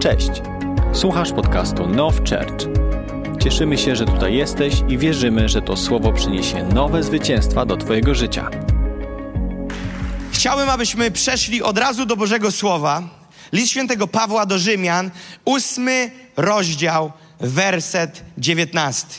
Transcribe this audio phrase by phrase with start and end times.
[0.00, 0.30] Cześć.
[0.92, 2.68] Słuchasz podcastu Now Church.
[3.42, 8.14] Cieszymy się, że tutaj jesteś i wierzymy, że to słowo przyniesie nowe zwycięstwa do Twojego
[8.14, 8.50] życia.
[10.32, 13.02] Chciałbym, abyśmy przeszli od razu do Bożego Słowa.
[13.52, 15.10] List świętego Pawła do Rzymian,
[15.44, 19.14] ósmy rozdział, werset dziewiętnasty.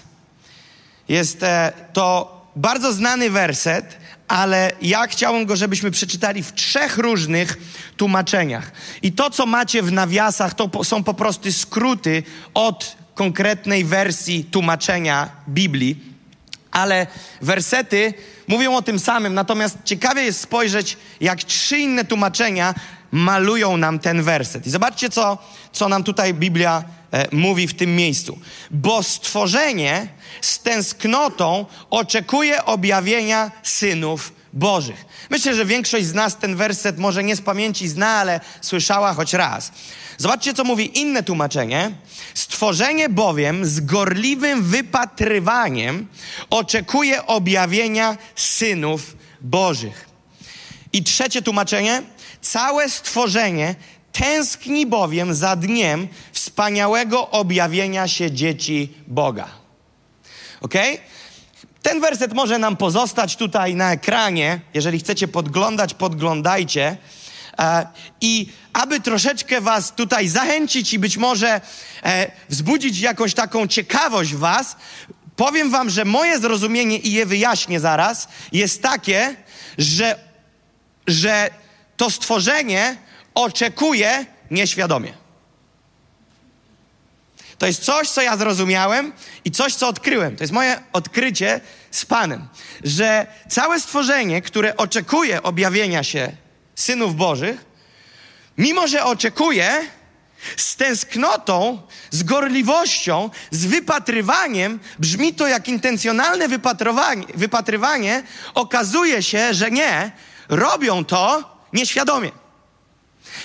[1.09, 3.98] Jest e, to bardzo znany werset,
[4.32, 7.57] ale ja chciałbym go, żebyśmy przeczytali w trzech różnych
[7.98, 8.71] tłumaczeniach.
[9.02, 15.30] I to, co macie w nawiasach, to są po prostu skróty od konkretnej wersji tłumaczenia
[15.49, 15.99] Biblii.
[16.72, 17.08] Ale
[17.41, 18.13] wersety
[18.48, 22.75] mówią o tym samym, natomiast ciekawie jest spojrzeć, jak trzy inne tłumaczenia
[23.11, 24.67] malują nam ten werset.
[24.67, 25.38] I zobaczcie, co,
[25.72, 26.84] co nam tutaj Biblia
[27.32, 28.40] mówi w tym miejscu.
[28.72, 30.08] Bo stworzenie
[30.42, 35.06] z tęsknotą oczekuje objawienia synów Bożych.
[35.30, 39.34] Myślę, że większość z nas ten werset może nie z pamięci zna, ale słyszała choć
[39.34, 39.72] raz.
[40.18, 41.92] Zobaczcie, co mówi inne tłumaczenie.
[42.34, 46.08] Stworzenie bowiem z gorliwym wypatrywaniem
[46.50, 50.09] oczekuje objawienia synów Bożych.
[50.94, 52.02] I trzecie tłumaczenie.
[52.42, 53.75] Całe stworzenie
[54.12, 56.08] tęskni bowiem za dniem
[56.52, 59.47] wspaniałego objawienia się dzieci Boga.
[60.61, 60.73] Ok?
[61.81, 64.59] Ten werset może nam pozostać tutaj na ekranie.
[64.73, 66.97] Jeżeli chcecie podglądać, podglądajcie.
[67.59, 67.88] E,
[68.22, 71.61] I aby troszeczkę Was tutaj zachęcić i być może
[72.03, 74.75] e, wzbudzić jakąś taką ciekawość w Was,
[75.35, 79.35] powiem Wam, że moje zrozumienie i je wyjaśnię zaraz, jest takie,
[79.77, 80.19] że,
[81.07, 81.49] że
[81.97, 82.97] to stworzenie
[83.35, 85.20] oczekuje nieświadomie.
[87.62, 89.14] To jest coś, co ja zrozumiałem
[89.45, 90.36] i coś, co odkryłem.
[90.36, 92.48] To jest moje odkrycie z Panem,
[92.84, 96.31] że całe stworzenie, które oczekuje objawienia się
[96.76, 97.66] synów Bożych,
[98.58, 99.86] mimo że oczekuje,
[100.58, 101.81] z tęsknotą,
[102.12, 110.12] z gorliwością, z wypatrywaniem, brzmi to jak intencjonalne wypatrywanie, wypatrywanie okazuje się, że nie,
[110.50, 112.41] robią to nieświadomie.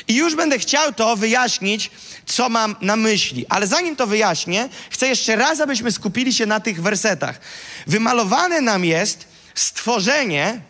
[0.08, 1.90] I już będę chciał to wyjaśnić,
[2.26, 3.46] co mam na myśli.
[3.48, 7.40] Ale zanim to wyjaśnię, chcę jeszcze raz, abyśmy skupili się na tych wersetach.
[7.86, 10.60] Wymalowane nam jest stworzenie,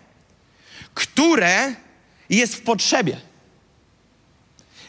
[0.95, 1.75] które
[2.31, 3.21] jest w potrzebie.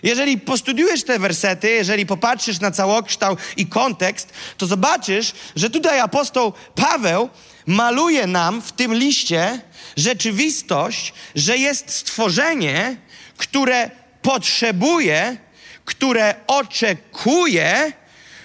[0.03, 6.53] Jeżeli postudiujesz te wersety, jeżeli popatrzysz na całokształt i kontekst, to zobaczysz, że tutaj apostoł
[6.75, 7.29] Paweł
[7.65, 9.61] maluje nam w tym liście
[9.97, 12.97] rzeczywistość, że jest stworzenie,
[13.37, 13.91] które
[14.27, 15.37] potrzebuje,
[15.85, 17.93] które oczekuje,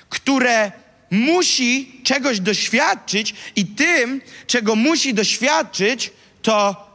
[0.09, 0.72] które
[1.10, 6.10] musi czegoś doświadczyć i tym, czego musi doświadczyć,
[6.42, 6.88] to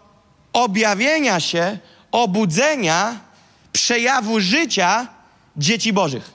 [0.53, 1.77] objawienia się,
[2.11, 3.19] obudzenia,
[3.73, 5.07] przejawu życia
[5.57, 6.31] dzieci Bożych.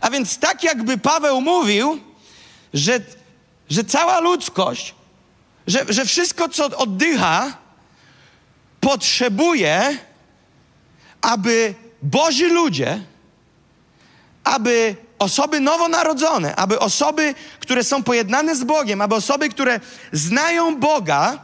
[0.00, 2.00] A więc tak jakby Paweł mówił,
[2.74, 3.00] że,
[3.70, 4.94] że cała ludzkość,
[5.66, 7.56] że, że wszystko, co oddycha,
[8.80, 9.98] potrzebuje,
[11.22, 13.04] aby Boży ludzie,
[14.44, 19.80] aby osoby nowonarodzone, aby osoby, które są pojednane z Bogiem, aby osoby, które
[20.12, 21.38] znają Boga,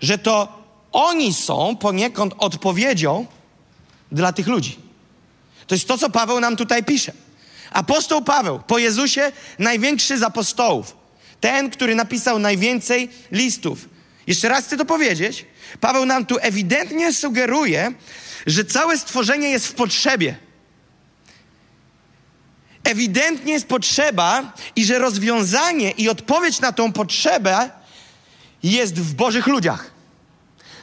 [0.00, 3.26] że to oni są poniekąd odpowiedzią
[4.12, 4.78] dla tych ludzi.
[5.66, 7.12] To jest to, co Paweł nam tutaj pisze.
[7.70, 10.96] Apostoł Paweł, po Jezusie największy z apostołów,
[11.40, 13.88] ten, który napisał najwięcej listów.
[14.26, 15.46] Jeszcze raz chcę to powiedzieć.
[15.80, 17.92] Paweł nam tu ewidentnie sugeruje,
[18.46, 20.36] że całe stworzenie jest w potrzebie.
[22.84, 27.70] Ewidentnie jest potrzeba i że rozwiązanie i odpowiedź na tą potrzebę
[28.62, 29.90] jest w Bożych ludziach.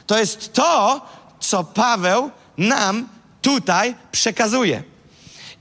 [0.06, 1.06] To jest to,
[1.40, 3.08] co Paweł nam
[3.42, 4.82] tutaj przekazuje.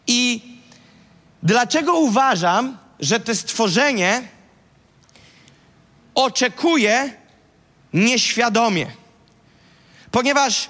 [0.07, 0.41] I
[1.43, 4.27] dlaczego uważam, że to stworzenie
[6.15, 7.13] oczekuje
[7.93, 8.91] nieświadomie?
[10.11, 10.69] Ponieważ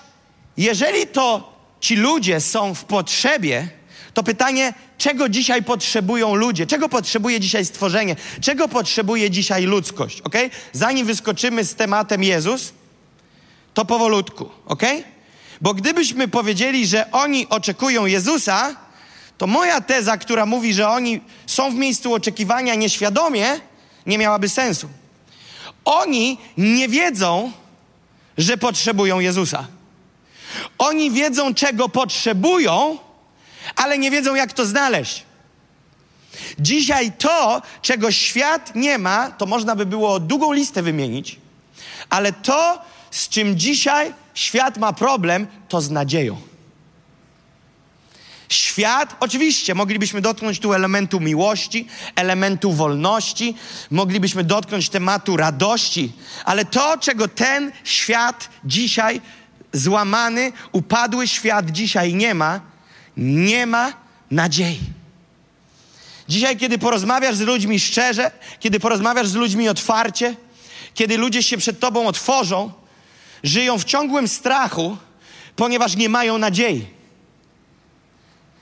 [0.60, 3.68] jeżeli to ci ludzie są w potrzebie,
[4.14, 6.68] to pytanie, czego dzisiaj potrzebują ludzie?
[6.68, 8.16] Czego potrzebuje dzisiaj stworzenie?
[8.42, 10.22] Czego potrzebuje dzisiaj ludzkość?
[10.22, 10.34] Ok?
[10.74, 12.74] Zanim wyskoczymy z tematem Jezus,
[13.74, 14.84] to powolutku, ok?
[15.62, 18.76] Bo gdybyśmy powiedzieli, że oni oczekują Jezusa,
[19.38, 23.60] to moja teza, która mówi, że oni są w miejscu oczekiwania nieświadomie,
[24.06, 24.90] nie miałaby sensu.
[25.86, 27.52] Oni nie wiedzą,
[28.38, 29.68] że potrzebują Jezusa.
[30.78, 32.98] Oni wiedzą, czego potrzebują,
[33.76, 35.26] ale nie wiedzą, jak to znaleźć.
[36.60, 41.40] Dzisiaj to, czego świat nie ma, to można by było długą listę wymienić,
[42.10, 42.82] ale to,
[43.12, 46.38] z czym dzisiaj świat ma problem, to z nadzieją.
[48.50, 53.56] świat, oczywiście moglibyśmy dotknąć tu elementu miłości, elementu wolności,
[53.92, 56.12] moglibyśmy dotknąć tematu radości,
[56.46, 59.22] ale to, czego ten świat dzisiaj,
[59.74, 62.60] złamany, upadły świat dzisiaj nie ma,
[63.18, 63.94] nie ma
[64.32, 64.80] nadziei.
[66.30, 70.36] Dzisiaj, kiedy porozmawiasz z ludźmi szczerze, kiedy porozmawiasz z ludźmi otwarcie,
[70.94, 72.72] kiedy ludzie się przed Tobą otworzą,
[73.44, 74.98] żyją w ciągłym strachu,
[75.56, 76.86] ponieważ nie mają nadziei.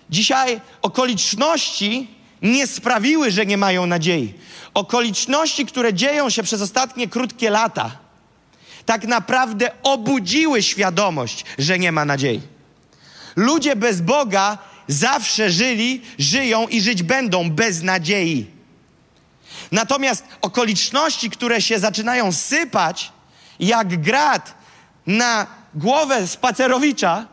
[0.10, 2.07] Dzisiaj okoliczności
[2.42, 4.33] nie sprawiły, że nie mają nadziei.
[4.74, 8.06] Okoliczności, które dzieją się przez ostatnie krótkie lata,
[8.88, 12.42] tak naprawdę obudziły świadomość, że nie ma nadziei.
[13.36, 14.57] Ludzie bez Boga
[14.88, 18.45] zawsze żyli, żyją i żyć będą bez nadziei.
[19.72, 23.12] Natomiast okoliczności, które się zaczynają sypać
[23.60, 24.54] jak grad
[25.07, 27.28] na głowę spacerowicza,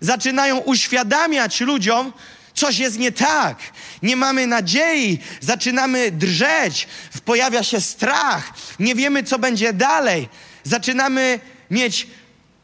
[0.00, 2.12] zaczynają uświadamiać ludziom,
[2.54, 3.58] coś jest nie tak,
[4.02, 6.88] nie mamy nadziei, zaczynamy drżeć,
[7.24, 10.28] pojawia się strach, nie wiemy, co będzie dalej,
[10.66, 11.40] zaczynamy
[11.70, 12.06] mieć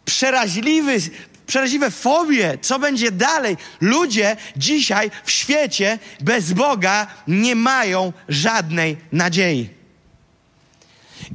[0.04, 0.98] przeraźliwy,
[1.46, 3.56] przeraźliwe fobie, co będzie dalej.
[3.80, 9.70] Ludzie dzisiaj w świecie bez Boga nie mają żadnej nadziei.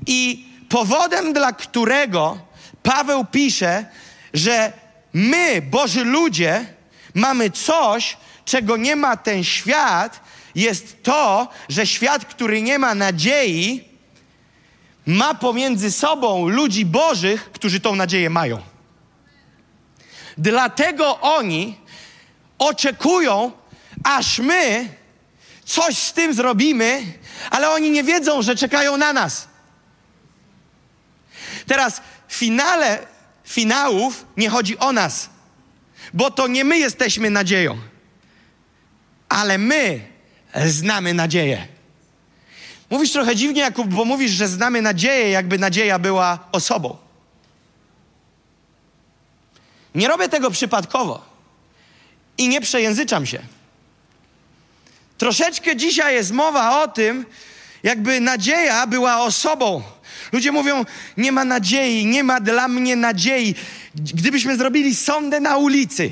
[0.07, 2.37] I powodem, dla którego
[2.83, 3.85] Paweł pisze,
[4.33, 4.73] że
[5.13, 6.65] my, Boży ludzie,
[7.13, 10.21] mamy coś, czego nie ma ten świat,
[10.55, 13.86] jest to, że świat, który nie ma nadziei,
[15.07, 18.61] ma pomiędzy sobą ludzi Bożych, którzy tą nadzieję mają.
[20.37, 21.77] Dlatego oni
[22.57, 23.51] oczekują,
[24.03, 24.89] aż my
[25.65, 27.03] coś z tym zrobimy,
[27.49, 29.47] ale oni nie wiedzą, że czekają na nas.
[31.65, 33.07] Teraz w finale
[33.45, 35.29] finałów nie chodzi o nas,
[36.13, 37.77] bo to nie my jesteśmy nadzieją,
[39.29, 40.07] ale my
[40.65, 41.76] znamy nadzieję.
[42.89, 46.97] Mówisz trochę dziwnie, Jakub, bo mówisz, że znamy nadzieję, jakby nadzieja była osobą.
[49.95, 51.25] Nie robię tego przypadkowo
[52.37, 53.39] i nie przejęzyczam się.
[55.17, 57.25] Troszeczkę dzisiaj jest mowa o tym,
[57.83, 59.83] jakby nadzieja była osobą.
[60.31, 60.85] Ludzie mówią,
[61.17, 63.55] nie ma nadziei, nie ma dla mnie nadziei.
[63.95, 66.11] Gdybyśmy zrobili sondę na ulicy,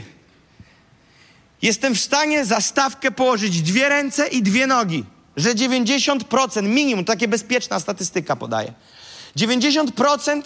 [1.62, 5.04] jestem w stanie za stawkę położyć dwie ręce i dwie nogi,
[5.38, 8.74] że 90% minimum, takie bezpieczna statystyka podaje.
[9.38, 10.42] 90%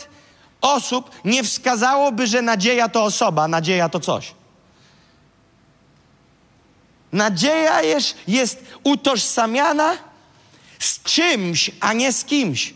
[0.62, 4.34] osób nie wskazałoby, że nadzieja to osoba, nadzieja to coś.
[7.12, 9.98] Nadzieja jest, jest utożsamiana
[10.80, 12.74] z czymś, a nie z kimś.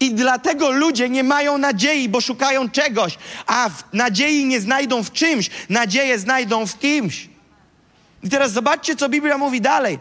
[0.00, 5.50] I dlatego ludzie nie mają nadziei, bo szukają czegoś, a nadziei nie znajdą w czymś,
[5.68, 7.28] nadzieję znajdą w kimś.
[8.22, 9.98] I teraz zobaczcie, co Biblia mówi dalej.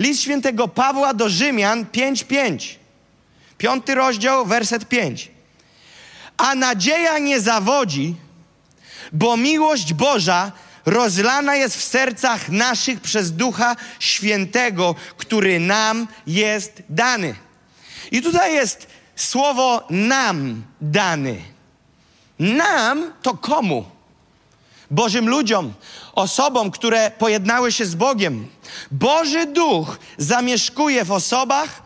[0.00, 2.76] List świętego Pawła do Rzymian 5:5.
[3.58, 5.30] Piąty rozdział, werset 5.
[6.36, 8.14] A nadzieja nie zawodzi,
[9.12, 10.52] bo miłość Boża
[10.86, 17.34] rozlana jest w sercach naszych przez Ducha Świętego, który nam jest dany.
[18.10, 18.86] I tutaj jest
[19.16, 21.42] słowo nam dany.
[22.38, 23.84] Nam to komu?
[24.90, 25.72] Bożym ludziom,
[26.20, 28.48] osobom, które pojednały się z Bogiem.
[28.90, 31.82] Boży Duch zamieszkuje w osobach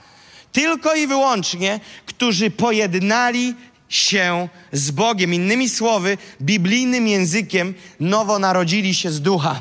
[0.52, 3.54] tylko i wyłącznie, którzy pojednali
[3.88, 5.34] się z Bogiem.
[5.34, 9.60] Innymi słowy, biblijnym językiem, nowo narodzili się z ducha.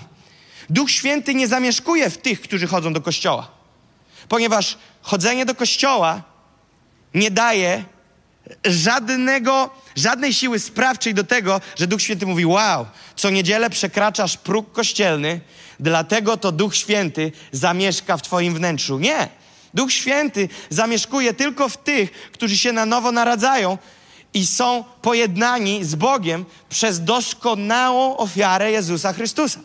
[0.70, 3.52] Duch Święty nie zamieszkuje w tych, którzy chodzą do kościoła,
[4.30, 6.22] ponieważ chodzenie do kościoła
[7.14, 7.84] nie daje
[8.66, 12.86] żadnego, żadnej siły sprawczej do tego, że Duch Święty mówi: Wow,
[13.16, 15.42] co niedzielę przekraczasz próg kościelny,
[15.80, 19.00] dlatego to Duch Święty zamieszka w Twoim wnętrzu.
[19.00, 19.30] Nie.
[19.74, 23.78] Duch Święty zamieszkuje tylko w tych, którzy się na nowo naradzają
[24.34, 29.60] i są pojednani z Bogiem przez doskonałą ofiarę Jezusa Chrystusa.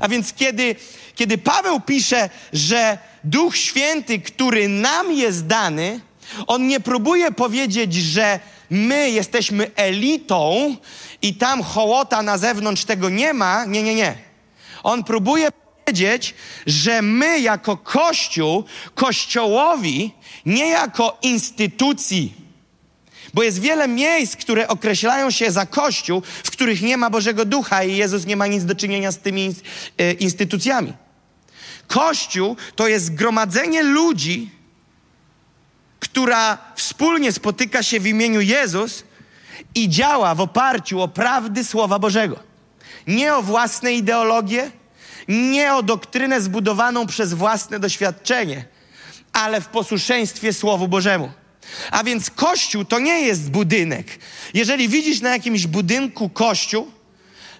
[0.00, 0.76] A więc kiedy,
[1.14, 6.00] kiedy Paweł pisze, że Duch Święty, który nam jest dany,
[6.46, 8.40] on nie próbuje powiedzieć, że
[8.70, 10.76] my jesteśmy elitą
[11.22, 13.64] i tam hołota na zewnątrz tego nie ma.
[13.64, 14.18] Nie, nie, nie.
[14.82, 15.48] On próbuje
[15.84, 16.34] powiedzieć,
[16.66, 18.64] że my jako Kościół,
[18.94, 20.12] Kościołowi,
[20.46, 22.34] nie jako instytucji,
[23.34, 27.84] bo jest wiele miejsc, które określają się za Kościół, w których nie ma Bożego Ducha
[27.84, 29.54] i Jezus nie ma nic do czynienia z tymi
[29.98, 30.92] e, instytucjami.
[31.88, 34.50] Kościół to jest zgromadzenie ludzi,
[36.10, 39.04] która wspólnie spotyka się w imieniu Jezus
[39.74, 42.38] i działa w oparciu o prawdy Słowa Bożego.
[43.06, 44.70] Nie o własne ideologie,
[45.28, 48.64] nie o doktrynę zbudowaną przez własne doświadczenie,
[49.32, 51.30] ale w posłuszeństwie Słowu Bożemu.
[51.90, 54.06] A więc Kościół to nie jest budynek.
[54.54, 56.90] Jeżeli widzisz na jakimś budynku Kościół,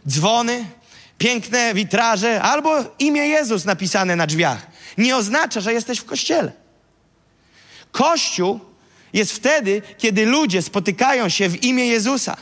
[0.09, 0.65] dzwony,
[1.19, 4.67] piękne witraże albo imię Jezus napisane na drzwiach,
[4.99, 6.66] nie oznacza, że jesteś w Kościele.
[7.97, 8.61] Kościół
[9.13, 12.37] jest wtedy, kiedy ludzie spotykają się w imię Jezusa,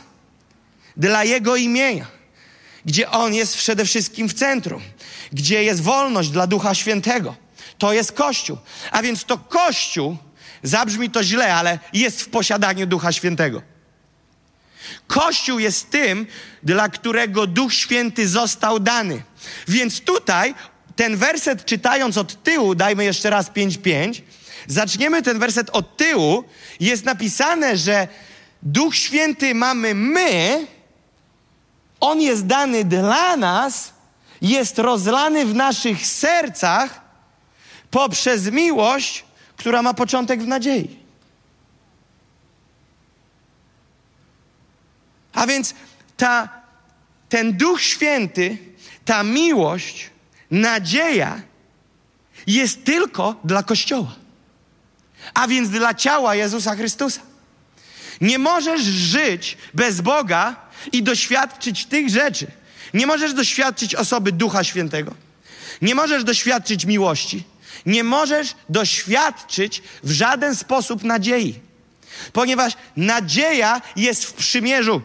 [0.97, 2.07] dla Jego imienia,
[2.85, 4.81] gdzie On jest przede wszystkim w centrum,
[5.31, 7.35] gdzie jest wolność dla Ducha Świętego.
[7.77, 8.57] To jest Kościół.
[8.91, 10.17] A więc to Kościół,
[10.63, 13.61] zabrzmi to źle, ale jest w posiadaniu Ducha Świętego.
[15.07, 16.27] Kościół jest tym,
[16.63, 19.23] dla którego Duch Święty został dany.
[19.67, 20.55] Więc tutaj
[20.95, 24.21] ten werset czytając od tyłu, dajmy jeszcze raz 5:5,
[24.67, 26.43] zaczniemy ten werset od tyłu,
[26.79, 28.07] jest napisane, że
[28.63, 30.67] Duch Święty mamy my,
[31.99, 33.93] On jest dany dla nas,
[34.41, 37.01] jest rozlany w naszych sercach
[37.91, 39.25] poprzez miłość,
[39.57, 40.99] która ma początek w nadziei.
[45.33, 45.73] A więc
[46.17, 46.49] ta,
[47.29, 48.57] ten Duch Święty,
[49.05, 50.09] ta miłość,
[50.51, 51.41] nadzieja
[52.47, 54.15] jest tylko dla Kościoła,
[55.33, 57.21] a więc dla ciała Jezusa Chrystusa.
[58.21, 60.55] Nie możesz żyć bez Boga
[60.91, 62.47] i doświadczyć tych rzeczy.
[62.93, 65.13] Nie możesz doświadczyć osoby Ducha Świętego.
[65.81, 67.43] Nie możesz doświadczyć miłości.
[67.85, 71.59] Nie możesz doświadczyć w żaden sposób nadziei,
[72.33, 75.01] ponieważ nadzieja jest w przymierzu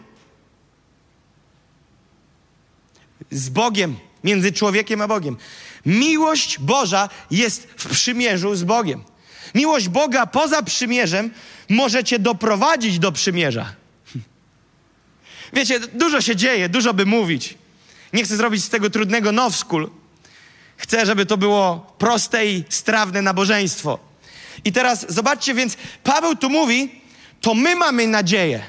[3.31, 5.37] z Bogiem, między człowiekiem a Bogiem.
[5.85, 9.03] Miłość Boża jest w przymierzu z Bogiem.
[9.55, 11.31] Miłość Boga poza przymierzem
[11.69, 13.73] może cię doprowadzić do przymierza.
[15.53, 17.57] Wiecie, dużo się dzieje, dużo by mówić.
[18.13, 19.89] Nie chcę zrobić z tego trudnego now school.
[20.77, 23.99] Chcę, żeby to było proste i strawne nabożeństwo.
[24.65, 27.01] I teraz zobaczcie, więc Paweł tu mówi,
[27.41, 28.63] to my mamy nadzieję,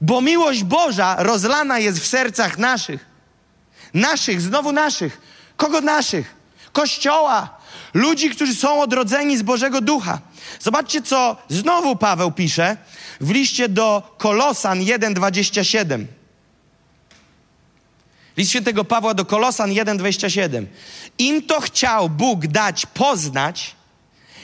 [0.00, 3.06] bo miłość Boża rozlana jest w sercach naszych.
[3.94, 5.20] Naszych, znowu naszych.
[5.56, 6.34] Kogo naszych?
[6.72, 7.57] Kościoła.
[7.94, 10.20] Ludzi, którzy są odrodzeni z Bożego Ducha.
[10.60, 12.76] Zobaczcie, co znowu Paweł pisze
[13.20, 16.04] w liście do Kolosan 1,27.
[18.36, 20.66] List świętego Pawła do Kolosan 1,27.
[21.18, 23.76] Im to chciał Bóg dać poznać,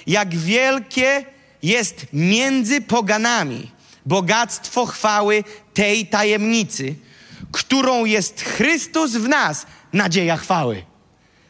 [0.06, 1.24] jak wielkie
[1.62, 3.70] jest między poganami
[4.06, 6.94] bogactwo chwały tej tajemnicy,
[7.52, 10.93] którą jest Chrystus w nas, nadzieja chwały.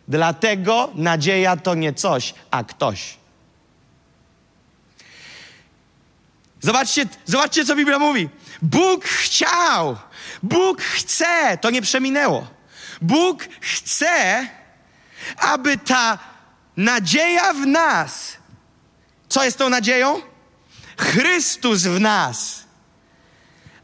[0.08, 3.16] Dlatego nadzieja to nie coś, a ktoś.
[6.60, 8.28] Zobaczcie, zobaczcie, co Biblia mówi.
[8.62, 9.96] Bóg chciał,
[10.42, 12.46] Bóg chce, to nie przeminęło.
[13.02, 14.48] Bóg chce,
[15.36, 16.18] aby ta
[16.76, 18.36] nadzieja w nas,
[19.28, 20.22] co jest tą nadzieją?
[20.98, 22.64] Chrystus w nas.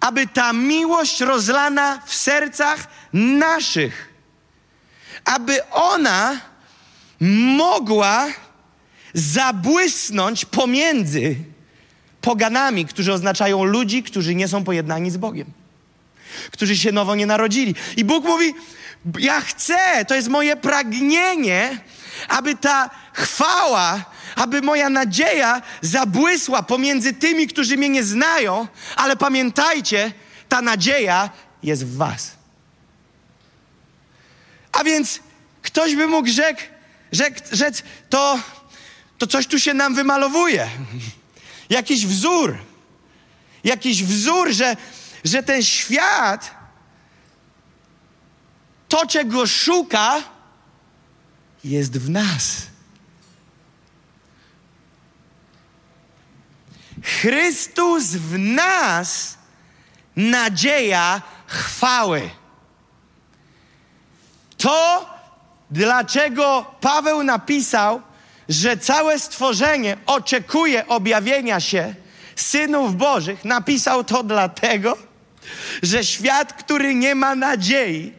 [0.01, 4.10] Aby ta miłość rozlana w sercach naszych,
[5.25, 6.41] aby ona
[7.57, 8.27] mogła
[9.15, 11.37] zabłysnąć pomiędzy
[12.21, 15.47] poganami, którzy oznaczają ludzi, którzy nie są pojednani z Bogiem,
[16.51, 17.75] którzy się nowo nie narodzili.
[17.97, 18.55] I Bóg mówi:
[19.19, 21.79] Ja chcę, to jest moje pragnienie,
[22.29, 24.05] aby ta chwała,
[24.37, 30.13] aby moja nadzieja zabłysła pomiędzy tymi, którzy mnie nie znają, ale pamiętajcie,
[30.49, 31.31] ta nadzieja
[31.63, 32.40] jest w Was.
[34.81, 35.21] A więc
[35.63, 36.59] ktoś by mógł rzec,
[37.13, 38.41] rzec, rzec to,
[39.19, 40.71] to coś tu się nam wymalowuje
[41.71, 42.59] jakiś wzór.
[43.65, 44.77] Jakiś wzór, że,
[45.25, 46.55] że ten świat,
[48.89, 50.23] to czego szuka,
[51.65, 52.67] jest w nas.
[57.03, 59.39] Chrystus w nas,
[60.17, 62.31] nadzieja chwały.
[64.61, 65.07] To,
[65.71, 68.03] dlaczego Paweł napisał,
[68.49, 71.95] że całe stworzenie oczekuje objawienia się
[72.37, 74.99] synów Bożych, napisał to dlatego,
[75.83, 78.13] że świat, który nie ma nadziei,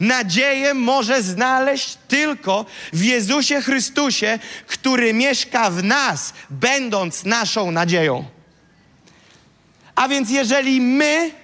[0.00, 8.24] nadzieję może znaleźć tylko w Jezusie Chrystusie, który mieszka w nas, będąc naszą nadzieją.
[9.94, 11.43] A więc jeżeli my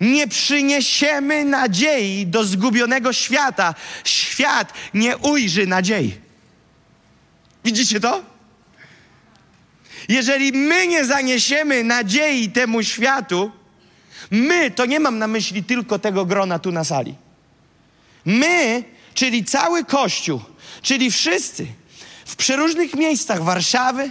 [0.00, 3.74] nie przyniesiemy nadziei do zgubionego świata,
[4.04, 6.14] świat nie ujrzy nadziei.
[7.64, 8.22] Widzicie to?
[10.08, 13.50] Jeżeli my nie zaniesiemy nadziei temu światu,
[14.30, 17.14] my, to nie mam na myśli tylko tego grona tu na sali.
[18.24, 18.84] My
[19.16, 20.40] czyli cały Kościół,
[20.82, 21.66] czyli wszyscy
[22.26, 24.10] w przeróżnych miejscach Warszawy,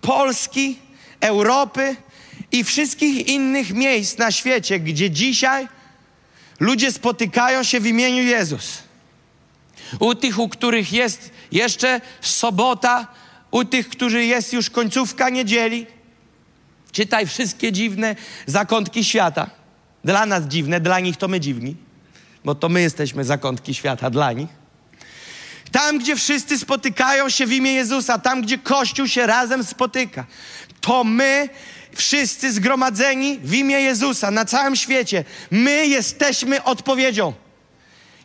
[0.00, 0.78] Polski,
[1.20, 1.96] Europy
[2.52, 5.68] i wszystkich innych miejsc na świecie, gdzie dzisiaj
[6.60, 8.82] ludzie spotykają się w imieniu Jezus.
[10.00, 13.06] U tych, u których jest jeszcze sobota,
[13.50, 15.86] u tych, którzy jest już końcówka niedzieli.
[16.92, 18.16] Czytaj wszystkie dziwne
[18.46, 19.50] zakątki świata.
[20.04, 21.76] Dla nas dziwne, dla nich to my dziwni,
[22.44, 24.48] bo to my jesteśmy zakątki świata dla nich.
[25.72, 30.26] Tam, gdzie wszyscy spotykają się w imię Jezusa, tam, gdzie Kościół się razem spotyka,
[30.80, 31.48] to my,
[31.98, 37.32] wszyscy zgromadzeni w imię Jezusa na całym świecie, my jesteśmy odpowiedzią.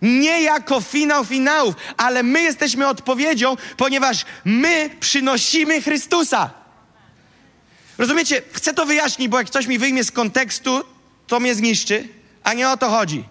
[0.02, 6.50] Nie jako finał finałów, ale my jesteśmy odpowiedzią, ponieważ my przynosimy Chrystusa.
[7.98, 8.42] Rozumiecie?
[8.52, 10.84] Chcę to wyjaśnić, bo jak ktoś mi wyjmie z kontekstu,
[11.28, 12.08] to mnie zniszczy,
[12.44, 13.24] a nie o to chodzi.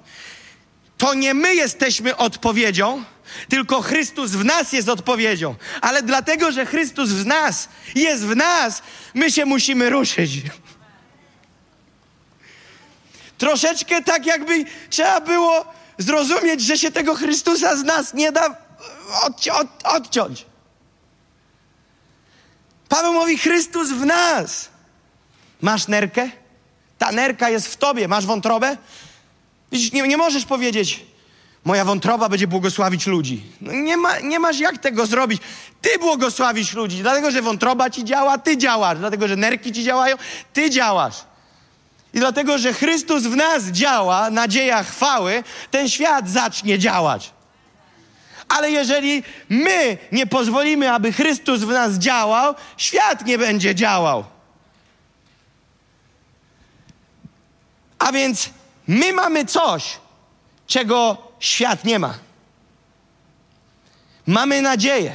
[0.98, 3.04] To nie my jesteśmy odpowiedzią,
[3.48, 5.54] tylko Chrystus w nas jest odpowiedzią.
[5.80, 8.82] Ale dlatego, że Chrystus w nas jest w nas,
[9.14, 10.30] my się musimy ruszyć.
[13.38, 15.64] Troszeczkę tak, jakby trzeba było
[15.98, 18.56] zrozumieć, że się tego Chrystusa z nas nie da
[19.22, 20.46] odci od, odciąć.
[22.88, 24.68] Paweł mówi: Chrystus w nas.
[25.60, 26.30] Masz nerkę?
[26.98, 28.08] Ta nerka jest w tobie.
[28.08, 28.76] Masz wątrobę?
[29.72, 31.04] Widzisz, nie, nie możesz powiedzieć,
[31.64, 33.42] moja wątroba będzie błogosławić ludzi.
[33.60, 35.42] No nie, ma, nie masz jak tego zrobić.
[35.80, 38.98] Ty błogosławisz ludzi, dlatego że wątroba ci działa, ty działasz.
[38.98, 40.16] Dlatego że nerki ci działają,
[40.52, 41.14] ty działasz.
[42.14, 47.30] I dlatego, że Chrystus w nas działa, nadzieja chwały, ten świat zacznie działać.
[48.48, 54.24] Ale jeżeli my nie pozwolimy, aby Chrystus w nas działał, świat nie będzie działał.
[57.98, 58.50] A więc
[58.86, 59.98] my mamy coś,
[60.66, 62.14] czego świat nie ma.
[64.26, 65.12] Mamy nadzieję.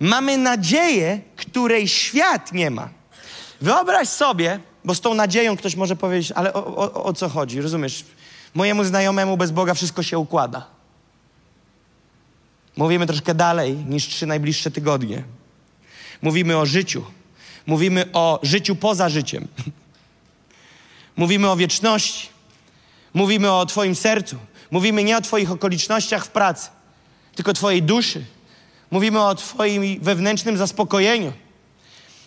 [0.00, 2.88] Mamy nadzieję, której świat nie ma.
[3.60, 7.60] Wyobraź sobie, bo z tą nadzieją ktoś może powiedzieć, ale o, o, o co chodzi?
[7.60, 8.04] Rozumiesz?
[8.54, 10.66] Mojemu znajomemu bez Boga wszystko się układa.
[12.76, 15.24] Mówimy troszkę dalej niż trzy najbliższe tygodnie.
[16.22, 17.04] Mówimy o życiu.
[17.66, 19.48] Mówimy o życiu poza życiem.
[21.16, 22.37] Mówimy o wieczności.
[23.14, 24.36] Mówimy o Twoim sercu.
[24.70, 26.68] Mówimy nie o Twoich okolicznościach w pracy,
[27.34, 28.24] tylko Twojej duszy.
[28.90, 31.32] Mówimy o Twoim wewnętrznym zaspokojeniu.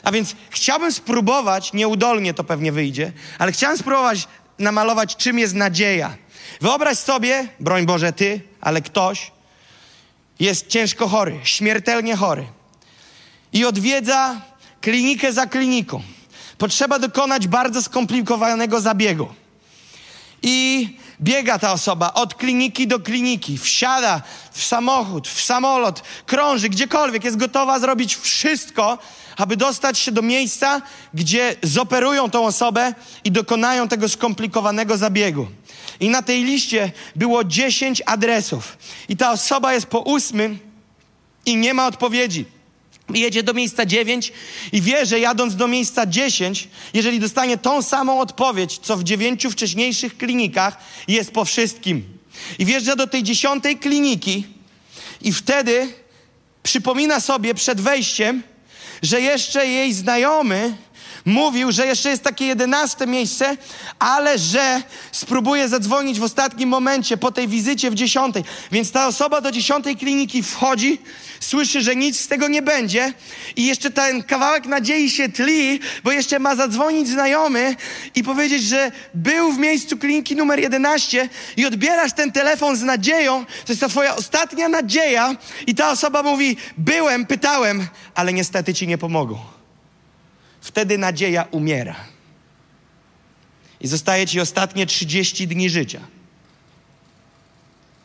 [0.04, 4.28] A więc chciałbym spróbować, nieudolnie to pewnie wyjdzie, ale chciałem spróbować
[4.60, 6.16] namalować, czym jest nadzieja.
[6.62, 9.32] Wyobraź sobie, broń Boże ty, ale ktoś
[10.40, 12.48] jest ciężko chory, śmiertelnie chory
[13.54, 14.42] i odwiedza
[14.82, 16.02] klinikę za kliniką.
[16.58, 19.28] Potrzeba dokonać bardzo skomplikowanego zabiegu.
[20.42, 20.90] I
[21.22, 27.38] biega ta osoba od kliniki do kliniki, wsiada w samochód, w samolot, krąży gdziekolwiek, jest
[27.38, 28.98] gotowa zrobić wszystko,
[29.38, 30.82] aby dostać się do miejsca,
[31.14, 35.48] gdzie zoperują tą osobę i dokonają tego skomplikowanego zabiegu.
[36.00, 38.78] I na tej liście było 10 adresów.
[39.10, 40.60] I ta osoba jest po ósmym
[41.46, 42.46] i nie ma odpowiedzi.
[43.14, 44.34] Jedzie do miejsca 9
[44.72, 49.52] i wie, że jadąc do miejsca 10, jeżeli dostanie tą samą odpowiedź, co w dziewięciu
[49.52, 52.04] wcześniejszych klinikach, jest po wszystkim.
[52.60, 54.44] I wjeżdża do tej dziesiątej kliniki
[55.22, 55.94] i wtedy
[56.64, 58.44] przypomina sobie przed wejściem,
[59.02, 60.74] że jeszcze jej znajomy
[61.26, 63.58] mówił, że jeszcze jest takie jedenaste miejsce,
[64.00, 68.44] ale że spróbuje zadzwonić w ostatnim momencie po tej wizycie w dziesiątej.
[68.72, 71.00] Więc ta osoba do dziesiątej kliniki wchodzi,
[71.42, 73.14] słyszy, że nic z tego nie będzie
[73.56, 77.76] i jeszcze ten kawałek nadziei się tli, bo jeszcze ma zadzwonić znajomy
[78.16, 83.46] i powiedzieć, że był w miejscu kliniki numer 11 i odbierasz ten telefon z nadzieją,
[83.46, 85.36] to jest ta twoja ostatnia nadzieja
[85.68, 89.40] i ta osoba mówi, byłem, pytałem, ale niestety ci nie pomogą.
[90.62, 91.96] Wtedy nadzieja umiera.
[93.80, 96.00] I zostaje ci ostatnie 30 dni życia.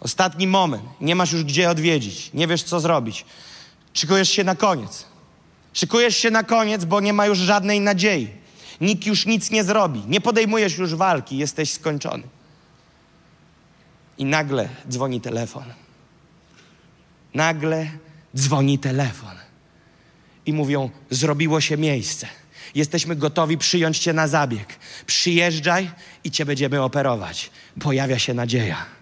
[0.00, 0.82] Ostatni moment.
[1.00, 2.30] Nie masz już gdzie odwiedzić.
[2.34, 3.24] Nie wiesz, co zrobić.
[3.94, 5.06] Szykujesz się na koniec.
[5.72, 8.28] Szykujesz się na koniec, bo nie ma już żadnej nadziei.
[8.80, 10.02] Nikt już nic nie zrobi.
[10.08, 11.38] Nie podejmujesz już walki.
[11.38, 12.22] Jesteś skończony.
[14.18, 15.64] I nagle dzwoni telefon.
[17.34, 17.90] Nagle
[18.36, 19.36] dzwoni telefon.
[20.46, 22.28] I mówią: Zrobiło się miejsce.
[22.74, 24.78] Jesteśmy gotowi przyjąć Cię na zabieg.
[25.06, 25.90] Przyjeżdżaj
[26.24, 27.50] i Cię będziemy operować.
[27.80, 28.95] Pojawia się nadzieja.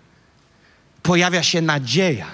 [1.04, 2.26] Pojawia się nadzieja.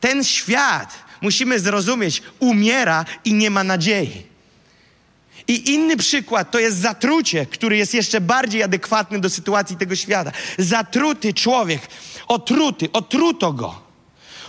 [0.00, 4.26] Ten świat, musimy zrozumieć, umiera i nie ma nadziei.
[5.48, 10.32] I inny przykład to jest zatrucie, który jest jeszcze bardziej adekwatny do sytuacji tego świata.
[10.58, 11.88] Zatruty człowiek
[12.28, 13.80] Otruty, otruto go.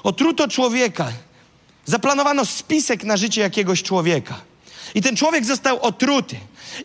[0.04, 1.12] Otruto człowieka.
[1.86, 4.42] Zaplanowano spisek na życie jakiegoś człowieka.
[4.96, 6.36] I ten człowiek został otruty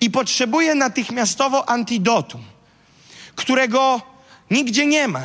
[0.01, 2.45] i potrzebuje natychmiastowo antidotum,
[3.35, 4.03] którego
[4.51, 5.23] nigdzie nie ma.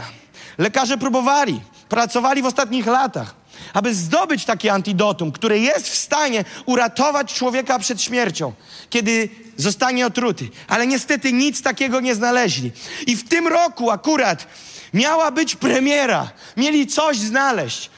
[0.58, 3.36] Lekarze próbowali, pracowali w ostatnich latach,
[3.74, 8.54] aby zdobyć takie antidotum, które jest w stanie uratować człowieka przed śmiercią,
[8.90, 10.50] kiedy zostanie otruty.
[10.68, 12.72] Ale niestety nic takiego nie znaleźli.
[13.08, 14.48] I w tym roku akurat
[14.94, 16.32] miała być premiera.
[16.58, 17.90] Mieli coś znaleźć.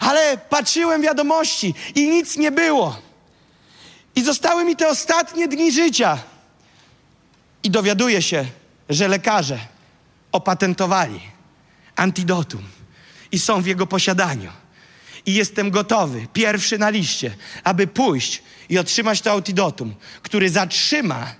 [0.00, 2.96] Ale patrzyłem wiadomości i nic nie było.
[4.16, 6.18] I zostały mi te ostatnie dni życia.
[7.62, 8.44] I dowiaduję się,
[8.88, 9.58] że lekarze
[10.32, 11.31] opatentowali
[11.96, 12.62] antidotum
[13.32, 14.50] i są w jego posiadaniu.
[15.26, 21.34] I jestem gotowy, pierwszy na liście, aby pójść i otrzymać to antidotum, który zatrzyma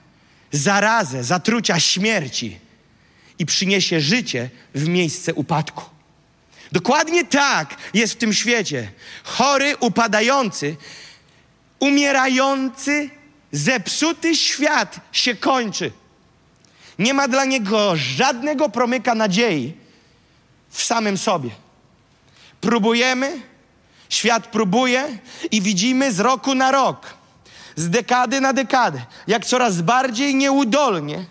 [0.53, 2.59] zarazę, zatrucia śmierci
[3.39, 5.85] i przyniesie życie w miejsce upadku.
[6.73, 8.93] Dokładnie tak jest w tym świecie.
[9.25, 10.77] Chory, upadający,
[11.79, 13.11] umierający,
[13.53, 15.93] zepsuty świat się kończy.
[16.99, 19.82] Nie ma dla niego żadnego promyka nadziei
[20.73, 21.51] w samym sobie.
[22.61, 23.41] Próbujemy,
[24.09, 25.19] świat próbuje
[25.51, 27.07] i widzimy z roku na rok,
[27.77, 31.25] z dekady na dekadę, jak coraz bardziej nieudolnie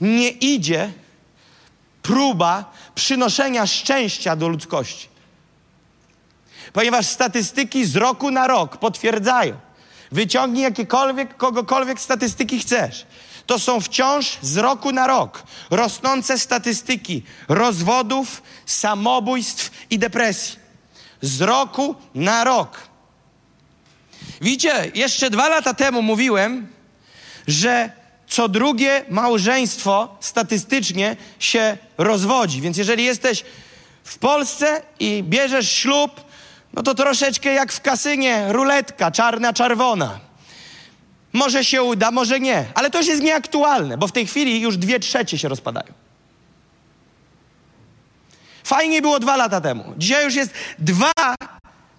[0.00, 0.92] nie idzie
[2.02, 5.08] próba przynoszenia szczęścia do ludzkości.
[6.72, 9.56] Ponieważ statystyki z roku na rok potwierdzają,
[10.12, 13.06] wyciągnij jakiekolwiek, kogokolwiek statystyki chcesz,
[13.48, 20.58] to są wciąż z roku na rok rosnące statystyki rozwodów, samobójstw i depresji.
[21.20, 22.78] Z roku na rok.
[24.40, 26.68] Widzicie, jeszcze dwa lata temu mówiłem,
[27.46, 27.90] że
[28.28, 32.60] co drugie małżeństwo statystycznie się rozwodzi.
[32.60, 33.44] Więc jeżeli jesteś
[34.04, 36.20] w Polsce i bierzesz ślub,
[36.72, 40.27] no to troszeczkę jak w kasynie, ruletka, czarna, czerwona.
[41.32, 42.64] Może się uda, może nie.
[42.74, 45.92] Ale to już jest nieaktualne, bo w tej chwili już dwie trzecie się rozpadają.
[48.64, 49.94] Fajnie było dwa lata temu.
[49.98, 51.12] Dzisiaj już jest dwa,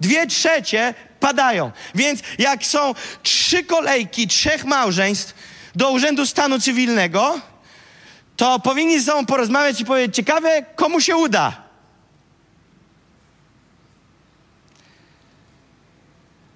[0.02, 1.72] dwie trzecie padają.
[1.96, 5.34] Więc jak są trzy kolejki, trzech małżeństw
[5.76, 7.42] do Urzędu Stanu Cywilnego,
[8.38, 11.64] to powinni ze sobą porozmawiać i powiedzieć, ciekawe, komu się uda.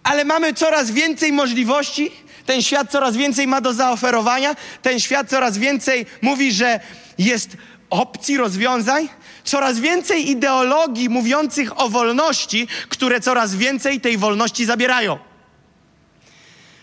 [0.04, 2.12] Ale mamy coraz więcej możliwości,
[2.46, 6.80] ten świat coraz więcej ma do zaoferowania, ten świat coraz więcej mówi, że
[7.18, 7.58] jest
[7.90, 9.10] opcji rozwiązań,
[9.44, 15.20] coraz więcej ideologii mówiących o wolności, które coraz więcej tej wolności zabierają.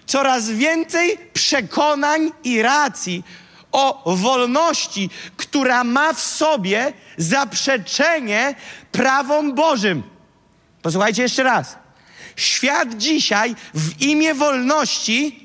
[0.07, 3.25] Coraz więcej przekonań i racji
[3.73, 8.55] o wolności, która ma w sobie zaprzeczenie
[8.93, 10.03] prawom Bożym.
[10.83, 11.77] Posłuchajcie jeszcze raz.
[12.37, 15.40] Świat dzisiaj w imię wolności,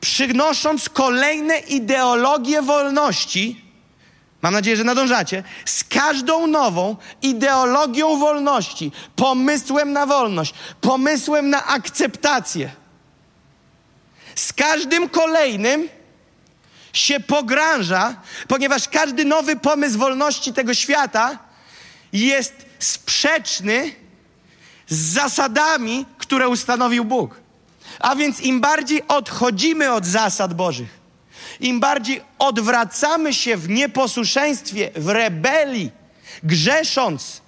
[0.00, 3.64] przynosząc kolejne ideologie wolności,
[4.42, 12.70] mam nadzieję, że nadążacie, z każdą nową ideologią wolności, pomysłem na wolność, pomysłem na akceptację,
[14.34, 15.88] z każdym kolejnym
[16.92, 18.14] się pogrąża,
[18.48, 21.38] ponieważ każdy nowy pomysł wolności tego świata
[22.12, 23.92] jest sprzeczny
[24.88, 27.40] z zasadami, które ustanowił Bóg.
[28.00, 31.00] A więc im bardziej odchodzimy od zasad Bożych,
[31.60, 35.90] im bardziej odwracamy się w nieposłuszeństwie, w rebelii,
[36.42, 37.40] grzesząc,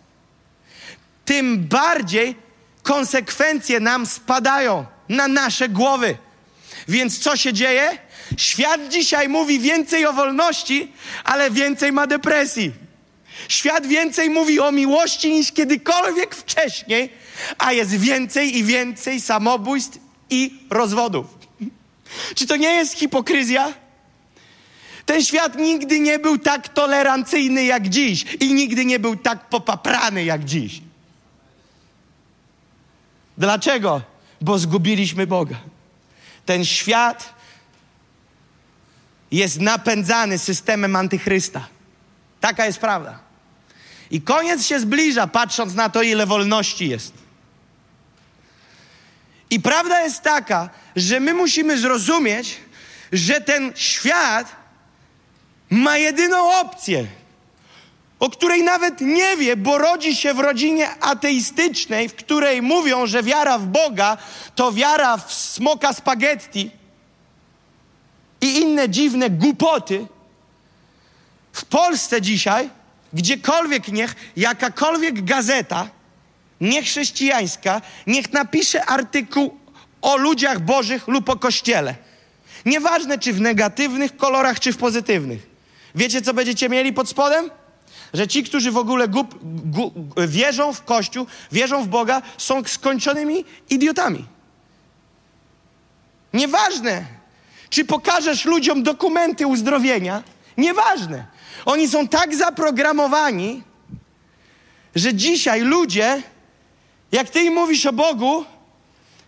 [1.24, 2.36] tym bardziej
[2.82, 6.16] konsekwencje nam spadają na nasze głowy.
[6.88, 7.98] Więc co się dzieje?
[8.36, 10.92] Świat dzisiaj mówi więcej o wolności,
[11.24, 12.72] ale więcej ma depresji.
[13.48, 17.12] Świat więcej mówi o miłości niż kiedykolwiek wcześniej,
[17.58, 19.98] a jest więcej i więcej samobójstw
[20.32, 21.26] i rozwodów.
[22.34, 23.72] Czy to nie jest hipokryzja?
[25.06, 30.24] Ten świat nigdy nie był tak tolerancyjny jak dziś i nigdy nie był tak popaprany
[30.24, 30.80] jak dziś.
[33.38, 34.02] Dlaczego?
[34.40, 35.56] Bo zgubiliśmy Boga.
[36.46, 37.34] Ten świat
[39.30, 41.68] jest napędzany systemem antychrysta.
[42.40, 43.18] Taka jest prawda.
[44.10, 47.21] I koniec się zbliża, patrząc na to, ile wolności jest.
[49.52, 52.60] I prawda jest taka, że my musimy zrozumieć,
[53.12, 54.56] że ten świat
[55.70, 57.06] ma jedyną opcję,
[58.20, 63.22] o której nawet nie wie, bo rodzi się w rodzinie ateistycznej, w której mówią, że
[63.22, 64.16] wiara w Boga
[64.54, 66.70] to wiara w smoka spaghetti
[68.40, 70.06] i inne dziwne głupoty.
[71.52, 72.70] W Polsce dzisiaj
[73.12, 75.88] gdziekolwiek niech, jakakolwiek gazeta,
[76.62, 79.58] niechrześcijańska, niech napisze artykuł
[80.02, 81.94] o ludziach bożych lub o kościele.
[82.66, 85.46] Nieważne, czy w negatywnych kolorach, czy w pozytywnych.
[85.94, 87.50] Wiecie, co będziecie mieli pod spodem?
[88.14, 89.26] Że ci, którzy w ogóle gu,
[90.28, 94.24] wierzą w Kościół, wierzą w Boga, są skończonymi idiotami.
[96.32, 97.04] Nieważne,
[97.70, 100.22] czy pokażesz ludziom dokumenty uzdrowienia,
[100.56, 101.26] nieważne.
[101.64, 103.62] Oni są tak zaprogramowani,
[104.94, 106.22] że dzisiaj ludzie,
[107.12, 108.44] jak ty im mówisz o Bogu,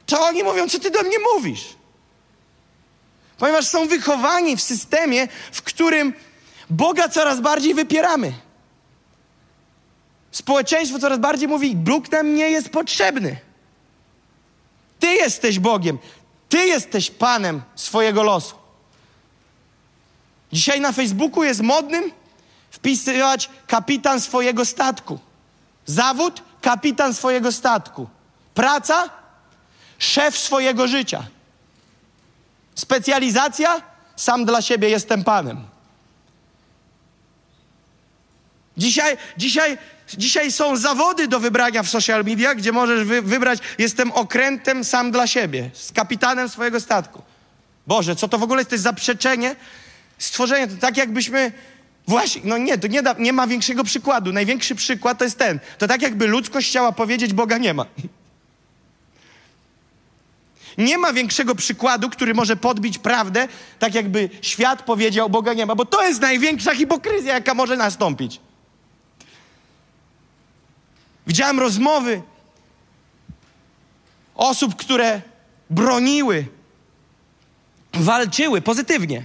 [0.06, 1.64] to oni mówią, co ty do mnie mówisz.
[3.38, 6.12] Ponieważ są wychowani w systemie, w którym
[6.70, 8.32] Boga coraz bardziej wypieramy.
[10.30, 13.36] Społeczeństwo coraz bardziej mówi: Bóg nam nie jest potrzebny.
[15.00, 15.98] Ty jesteś Bogiem.
[16.48, 18.54] Ty jesteś Panem swojego losu.
[20.52, 22.12] Dzisiaj na Facebooku jest modnym
[22.70, 25.18] wpisywać kapitan swojego statku.
[25.86, 28.08] Zawód kapitan swojego statku.
[28.54, 29.10] Praca
[29.98, 31.26] szef swojego życia.
[32.74, 33.82] Specjalizacja
[34.16, 35.64] sam dla siebie jestem panem.
[38.76, 44.12] Dzisiaj, dzisiaj, dzisiaj są zawody do wybrania w social media, gdzie możesz wy, wybrać jestem
[44.12, 47.22] okrętem sam dla siebie, z kapitanem swojego statku.
[47.86, 49.56] Boże, co to w ogóle jest, to jest zaprzeczenie
[50.18, 50.66] stworzenia.
[50.66, 51.52] To tak jakbyśmy
[52.08, 54.32] Właśnie, no nie, to nie, da, nie ma większego przykładu.
[54.32, 55.60] Największy przykład to jest ten.
[55.78, 57.86] To tak jakby ludzkość chciała powiedzieć, Boga nie ma.
[60.78, 65.74] Nie ma większego przykładu, który może podbić prawdę, tak jakby świat powiedział, Boga nie ma,
[65.74, 68.40] bo to jest największa hipokryzja, jaka może nastąpić.
[71.26, 72.22] Widziałem rozmowy
[74.34, 75.22] osób, które
[75.70, 76.46] broniły,
[77.92, 79.24] walczyły pozytywnie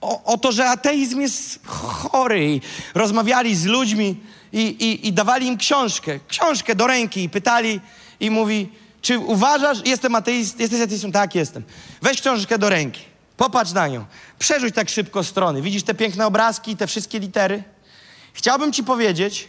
[0.00, 2.60] o, o, to, że ateizm jest chory.
[2.94, 4.20] rozmawiali z ludźmi
[4.52, 7.80] i, i, i dawali im książkę, książkę do ręki i pytali
[8.20, 11.12] i mówi, czy uważasz, jestem ateist, jesteś ateistą?
[11.12, 11.62] Tak, jestem.
[12.02, 13.00] Weź książkę do ręki,
[13.36, 14.04] popatrz na nią,
[14.38, 15.62] przerzuć tak szybko strony.
[15.62, 17.64] Widzisz te piękne obrazki, te wszystkie litery?
[18.32, 19.48] Chciałbym ci powiedzieć,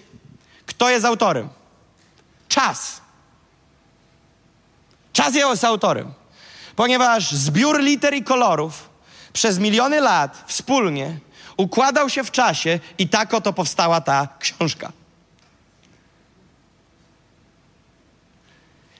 [0.66, 1.50] kto jest autorem.
[2.48, 3.02] Czas.
[5.14, 6.14] Czas jest autorem.
[6.76, 8.89] Ponieważ zbiór liter i kolorów
[9.34, 11.18] przez miliony lat wspólnie
[11.58, 14.92] układał się w czasie i tak oto powstała ta książka.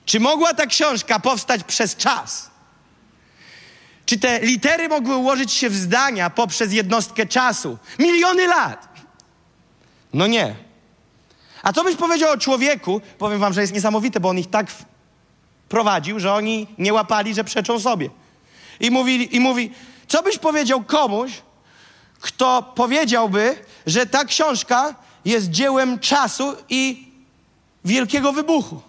[0.06, 2.50] Czy mogła ta książka powstać przez czas?
[4.06, 7.78] Czy te litery mogły ułożyć się w zdania poprzez jednostkę czasu?
[8.00, 8.88] Miliony lat.
[10.14, 10.56] No nie.
[11.64, 13.02] A co byś powiedział o człowieku?
[13.18, 14.68] Powiem wam, że jest niesamowite, bo on ich tak
[15.70, 18.10] prowadził, że oni nie łapali, że przeczą sobie.
[18.80, 19.72] I, mówili, I mówi,
[20.10, 21.32] co byś powiedział komuś,
[22.22, 24.96] kto powiedziałby, że ta książka
[25.26, 27.08] jest dziełem czasu i
[27.86, 28.82] wielkiego wybuchu?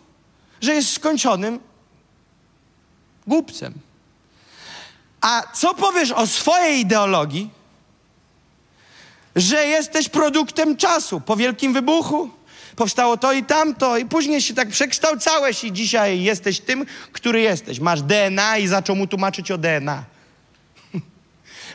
[0.60, 1.60] Że jest skończonym
[3.26, 3.74] głupcem.
[5.20, 7.50] A co powiesz o swojej ideologii,
[9.36, 12.30] że jesteś produktem czasu po wielkim wybuchu?
[12.76, 17.80] Powstało to i tamto, i później się tak przekształcałeś, i dzisiaj jesteś tym, który jesteś.
[17.80, 20.04] Masz DNA i zaczął mu tłumaczyć o DNA.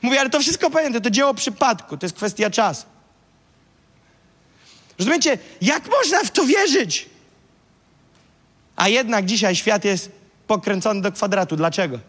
[0.06, 2.86] Mówię, ale to wszystko pamiętam, to dzieło przypadku, to jest kwestia czasu.
[5.00, 7.10] Rozumiecie, jak można w to wierzyć?
[8.76, 10.12] A jednak dzisiaj świat jest
[10.48, 11.56] pokręcony do kwadratu.
[11.56, 12.00] Dlaczego?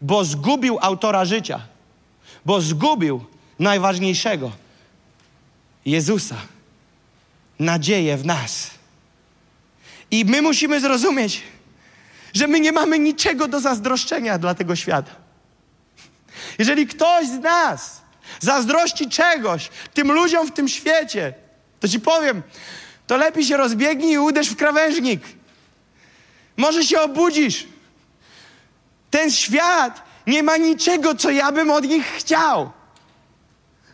[0.00, 1.60] Bo zgubił autora życia,
[2.44, 3.24] bo zgubił
[3.58, 4.52] najważniejszego
[5.84, 6.36] Jezusa,
[7.58, 8.70] nadzieję w nas.
[10.10, 11.42] I my musimy zrozumieć,
[12.34, 15.22] że my nie mamy niczego do zazdroszczenia dla tego świata.
[16.58, 18.00] Jeżeli ktoś z nas
[18.40, 21.34] zazdrości czegoś tym ludziom w tym świecie,
[21.80, 22.42] to ci powiem,
[23.06, 25.20] to lepiej się rozbiegnij i uderz w krawężnik.
[26.56, 27.66] Może się obudzisz.
[29.10, 32.70] Ten świat nie ma niczego, co ja bym od nich chciał.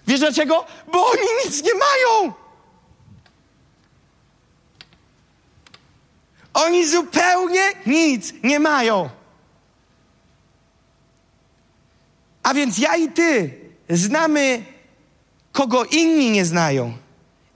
[0.06, 0.66] Wiesz dlaczego?
[0.92, 2.32] Bo oni nic nie mają.
[6.54, 9.10] Oni zupełnie nic nie mają.
[12.48, 13.54] A więc ja i ty
[13.90, 14.64] znamy,
[15.52, 16.96] kogo inni nie znają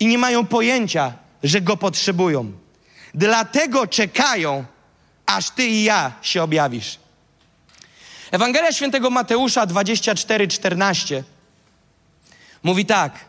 [0.00, 2.52] i nie mają pojęcia, że go potrzebują.
[3.14, 4.64] Dlatego czekają,
[5.26, 6.98] aż ty i ja się objawisz.
[8.30, 11.22] Ewangelia świętego Mateusza 24:14
[12.62, 13.24] mówi tak: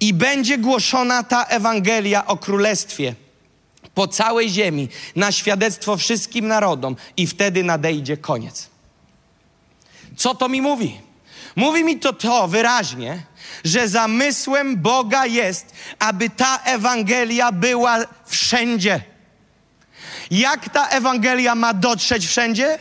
[0.00, 3.14] I będzie głoszona ta Ewangelia o królestwie
[3.94, 8.70] po całej ziemi na świadectwo wszystkim narodom, i wtedy nadejdzie koniec.
[10.20, 11.00] Co to mi mówi?
[11.56, 13.22] Mówi mi to to wyraźnie,
[13.64, 19.02] że zamysłem Boga jest, aby ta Ewangelia była wszędzie.
[20.30, 22.78] Jak ta Ewangelia ma dotrzeć wszędzie?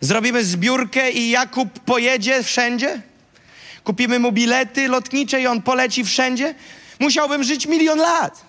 [0.00, 3.02] Zrobimy zbiórkę i Jakub pojedzie wszędzie?
[3.84, 6.54] Kupimy mu bilety lotnicze i on poleci wszędzie?
[7.00, 8.44] Musiałbym żyć milion lat.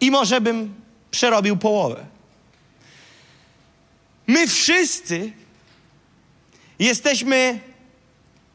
[0.00, 0.74] I może bym
[1.10, 2.15] przerobił połowę.
[4.26, 5.32] My wszyscy
[6.78, 7.60] jesteśmy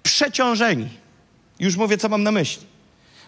[0.03, 0.89] przeciążeni.
[1.59, 2.65] Już mówię, co mam na myśli.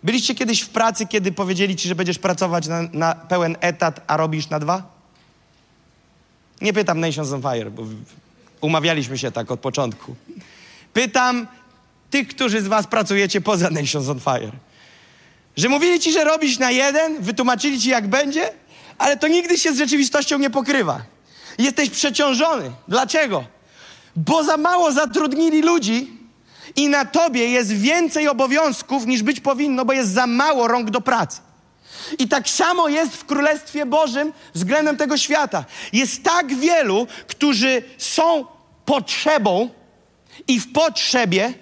[0.03, 4.17] Byliście kiedyś w pracy, kiedy powiedzieli ci, że będziesz pracować na, na pełen etat, a
[4.17, 4.93] robisz na dwa?
[6.62, 7.84] Nie pytam Nations on Fire, bo
[8.62, 10.15] umawialiśmy się tak od początku.
[10.93, 11.47] Pytam
[12.10, 14.51] tych, którzy z was pracujecie poza Nations on Fire.
[15.58, 18.51] Że mówili ci, że robisz na jeden, wytłumaczyli ci, jak będzie,
[18.97, 21.12] ale to nigdy się z rzeczywistością nie pokrywa.
[21.58, 22.72] Jesteś przeciążony.
[22.88, 23.44] Dlaczego?
[24.16, 26.18] Bo za mało zatrudnili ludzi
[26.76, 31.02] i na tobie jest więcej obowiązków niż być powinno, bo jest za mało rąk do
[31.02, 31.42] pracy.
[32.20, 35.66] I tak samo jest w Królestwie Bożym względem tego świata.
[35.94, 38.46] Jest tak wielu, którzy są
[38.86, 39.70] potrzebą
[40.48, 41.54] i w potrzebie,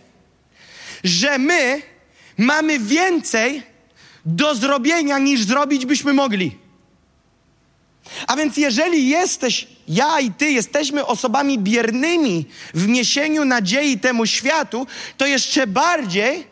[1.04, 1.82] że my
[2.38, 3.64] mamy więcej
[4.26, 6.61] do zrobienia niż zrobić byśmy mogli.
[8.28, 14.88] A więc jeżeli jesteś, ja i ty jesteśmy osobami biernymi w niesieniu nadziei temu światu,
[15.18, 16.48] to jeszcze bardziej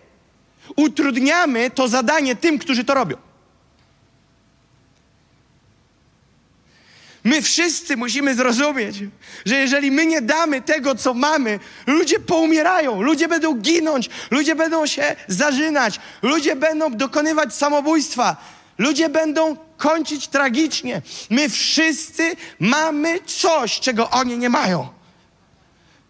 [0.75, 3.17] utrudniamy to zadanie tym, którzy to robią.
[7.23, 8.95] My wszyscy musimy zrozumieć,
[9.45, 14.85] że jeżeli my nie damy tego, co mamy, ludzie poumierają, ludzie będą ginąć, ludzie będą
[14.85, 21.01] się zażynać, ludzie będą dokonywać samobójstwa, ludzie będą kończyć tragicznie.
[21.29, 24.87] My wszyscy mamy coś, czego oni nie mają.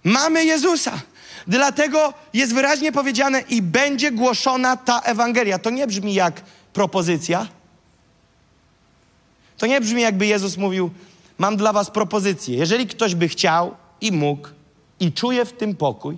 [0.04, 1.02] Mamy Jezusa.
[1.48, 5.60] Dlatego jest wyraźnie powiedziane i będzie głoszona ta Ewangelia.
[5.60, 6.42] To nie brzmi jak
[6.74, 7.48] propozycja.
[9.58, 10.90] To nie brzmi jakby Jezus mówił:
[11.38, 12.58] Mam dla Was propozycję.
[12.58, 14.48] Jeżeli ktoś by chciał i mógł
[15.00, 16.18] i czuje w tym pokój,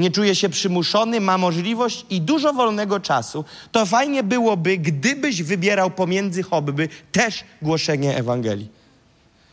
[0.00, 5.90] nie czuje się przymuszony, ma możliwość i dużo wolnego czasu, to fajnie byłoby, gdybyś wybierał
[5.90, 8.68] pomiędzy hobby też głoszenie Ewangelii.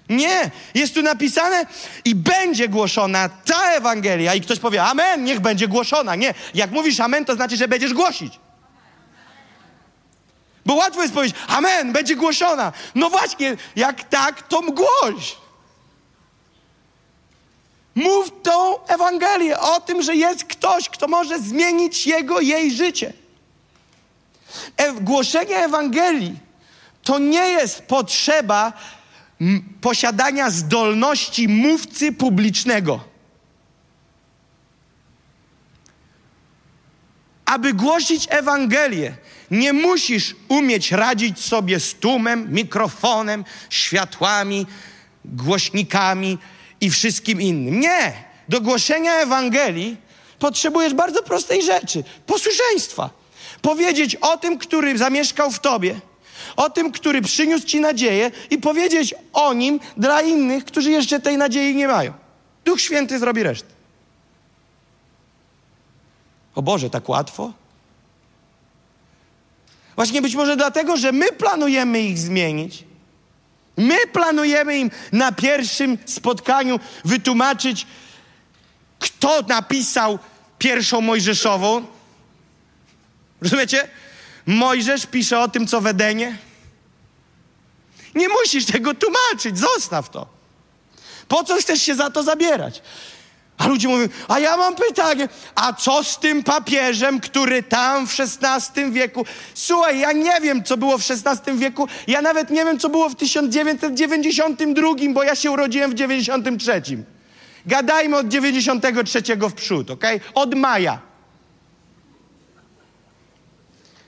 [0.09, 1.65] Nie, jest tu napisane
[2.05, 4.33] i będzie głoszona ta Ewangelia.
[4.33, 6.15] I ktoś powie, Amen, niech będzie głoszona.
[6.15, 8.39] Nie, jak mówisz Amen, to znaczy, że będziesz głosić.
[10.65, 12.71] Bo łatwo jest powiedzieć, Amen, będzie głoszona.
[12.95, 15.37] No właśnie, jak tak, to głoś.
[17.97, 23.13] Mów tą Ewangelię o tym, że jest ktoś, kto może zmienić jego, jej życie.
[24.77, 26.39] E głoszenie Ewangelii
[27.03, 28.73] to nie jest potrzeba
[29.81, 33.03] posiadania zdolności mówcy publicznego.
[37.45, 39.17] Aby głosić Ewangelię,
[39.51, 44.65] nie musisz umieć radzić sobie z tłumem, mikrofonem, światłami,
[45.25, 46.37] głośnikami
[46.81, 47.79] i wszystkim innym.
[47.79, 48.13] Nie!
[48.49, 49.97] Do głoszenia Ewangelii
[50.39, 53.09] potrzebujesz bardzo prostej rzeczy posłuszeństwa.
[53.61, 55.99] Powiedzieć o tym, który zamieszkał w tobie,
[56.55, 61.37] o tym, który przyniósł ci nadzieję i powiedzieć o nim dla innych, którzy jeszcze tej
[61.37, 62.13] nadziei nie mają.
[62.65, 63.67] Duch Święty zrobi resztę.
[66.55, 67.53] O Boże, tak łatwo?
[69.95, 72.83] Właśnie być może dlatego, że my planujemy ich zmienić.
[73.77, 77.87] My planujemy im na pierwszym spotkaniu wytłumaczyć,
[78.99, 80.19] kto napisał
[80.59, 81.85] pierwszą Mojżeszową.
[83.41, 83.87] Rozumiecie?
[84.45, 86.37] Mojżesz pisze o tym, co w Edenie.
[88.15, 90.27] Nie musisz tego tłumaczyć, zostaw to.
[91.27, 92.81] Po co chcesz się za to zabierać?
[93.57, 98.15] A ludzie mówią, a ja mam pytanie, a co z tym papieżem, który tam w
[98.19, 99.25] XVI wieku...
[99.53, 103.09] Słuchaj, ja nie wiem, co było w XVI wieku, ja nawet nie wiem, co było
[103.09, 106.81] w 1992, bo ja się urodziłem w 93.
[107.65, 110.03] Gadajmy od 93 w przód, ok?
[110.33, 110.99] Od maja.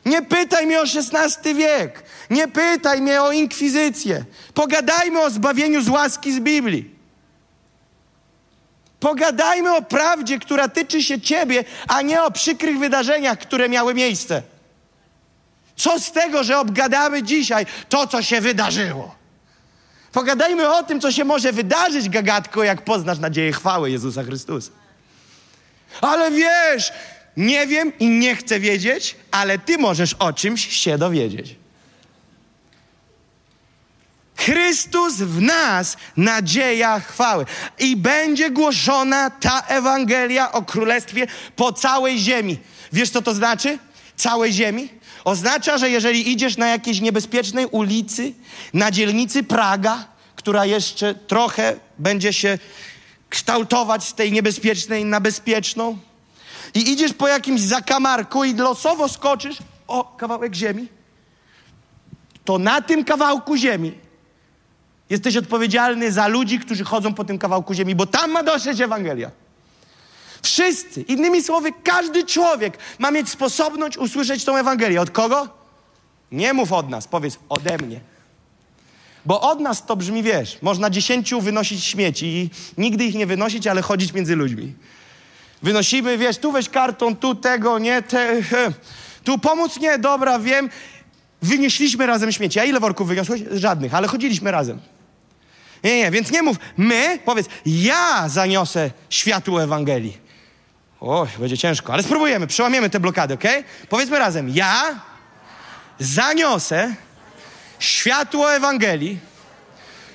[0.06, 2.04] Nie pytaj mnie o XVI wiek.
[2.30, 4.26] Nie pytaj mnie o inkwizycję.
[4.54, 6.99] Pogadajmy o zbawieniu z łaski z Biblii.
[9.00, 14.42] Pogadajmy o prawdzie, która tyczy się Ciebie, a nie o przykrych wydarzeniach, które miały miejsce.
[15.76, 19.16] Co z tego, że obgadamy dzisiaj to, co się wydarzyło?
[20.12, 24.72] Pogadajmy o tym, co się może wydarzyć, gagatko, jak poznasz nadzieję chwały Jezusa Chrystusa.
[26.02, 26.94] Ale wiesz,
[27.38, 31.59] nie wiem i nie chcę wiedzieć, ale ty możesz o czymś się dowiedzieć.
[34.40, 37.46] Chrystus w nas, nadzieja chwały.
[37.80, 42.58] I będzie głoszona ta Ewangelia o Królestwie po całej ziemi.
[42.94, 43.80] Wiesz, co to znaczy?
[44.16, 44.90] Całej ziemi?
[45.24, 48.34] Oznacza, że jeżeli idziesz na jakiejś niebezpiecznej ulicy,
[48.74, 52.58] na dzielnicy Praga, która jeszcze trochę będzie się
[53.30, 55.98] kształtować z tej niebezpiecznej na bezpieczną,
[56.74, 60.88] i idziesz po jakimś zakamarku i losowo skoczysz, o, kawałek ziemi,
[62.46, 64.09] to na tym kawałku ziemi
[65.10, 69.32] jesteś odpowiedzialny za ludzi, którzy chodzą po tym kawałku ziemi, bo tam ma dotrzeć Ewangelia.
[70.42, 75.02] Wszyscy, innymi słowy, każdy człowiek ma mieć sposobność usłyszeć tą Ewangelię.
[75.02, 75.48] Od kogo?
[76.32, 78.00] Nie mów od nas, powiedz ode mnie.
[79.26, 83.68] Bo od nas to brzmi, wiesz, można dziesięciu wynosić śmieci i nigdy ich nie wynosić,
[83.68, 84.74] ale chodzić między ludźmi.
[85.64, 88.74] Wynosimy, wiesz, tu weź karton, tu tego, nie, te, he.
[89.24, 90.70] tu pomóc, nie, dobra, wiem.
[91.42, 92.60] Wynieśliśmy razem śmieci.
[92.60, 93.42] A ile worków wyniosłeś?
[93.52, 94.80] Żadnych, ale chodziliśmy razem.
[95.84, 100.18] Nie, nie, więc nie mów, my, powiedz, ja zaniosę światło Ewangelii.
[101.00, 103.44] O, będzie ciężko, ale spróbujemy, przełamiemy te blokady, ok?
[103.90, 105.00] Powiedzmy razem, ja
[106.00, 106.96] zaniosę
[107.80, 109.20] światło Ewangelii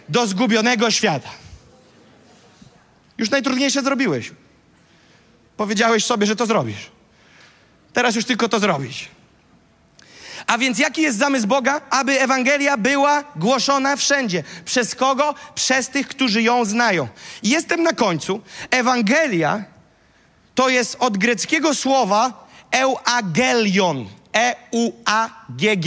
[0.08, 1.30] do zgubionego świata.
[3.18, 4.32] Już najtrudniejsze zrobiłeś.
[5.56, 6.90] Powiedziałeś sobie, że to zrobisz.
[7.92, 9.08] Teraz już tylko to zrobić.
[10.46, 11.80] A więc jaki jest zamysł Boga?
[11.90, 14.42] Aby Ewangelia była głoszona wszędzie.
[14.64, 15.34] Przez kogo?
[15.54, 17.08] Przez tych, którzy ją znają.
[17.42, 18.40] I jestem na końcu.
[18.70, 19.64] Ewangelia
[20.54, 24.08] to jest od greckiego słowa euagelion.
[24.34, 25.84] E-U-A-G-G-E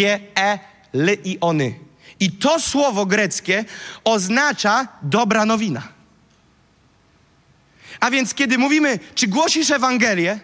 [0.94, 1.76] l i ony.
[2.20, 3.66] I to słowo greckie
[4.04, 5.84] oznacza dobra nowina.
[8.00, 10.40] A więc kiedy mówimy, czy głosisz Ewangelię,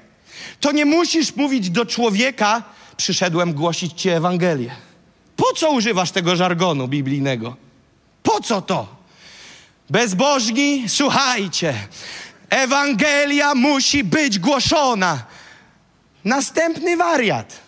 [0.60, 2.64] to nie musisz mówić do człowieka,
[2.98, 4.76] przyszedłem głosić ci Ewangelię.
[5.36, 7.56] Po co używasz tego żargonu biblijnego?
[8.24, 8.88] Po co to?
[9.90, 11.74] Bezbożni, słuchajcie,
[12.50, 15.26] Ewangelia musi być głoszona.
[16.26, 17.60] Następny wariat.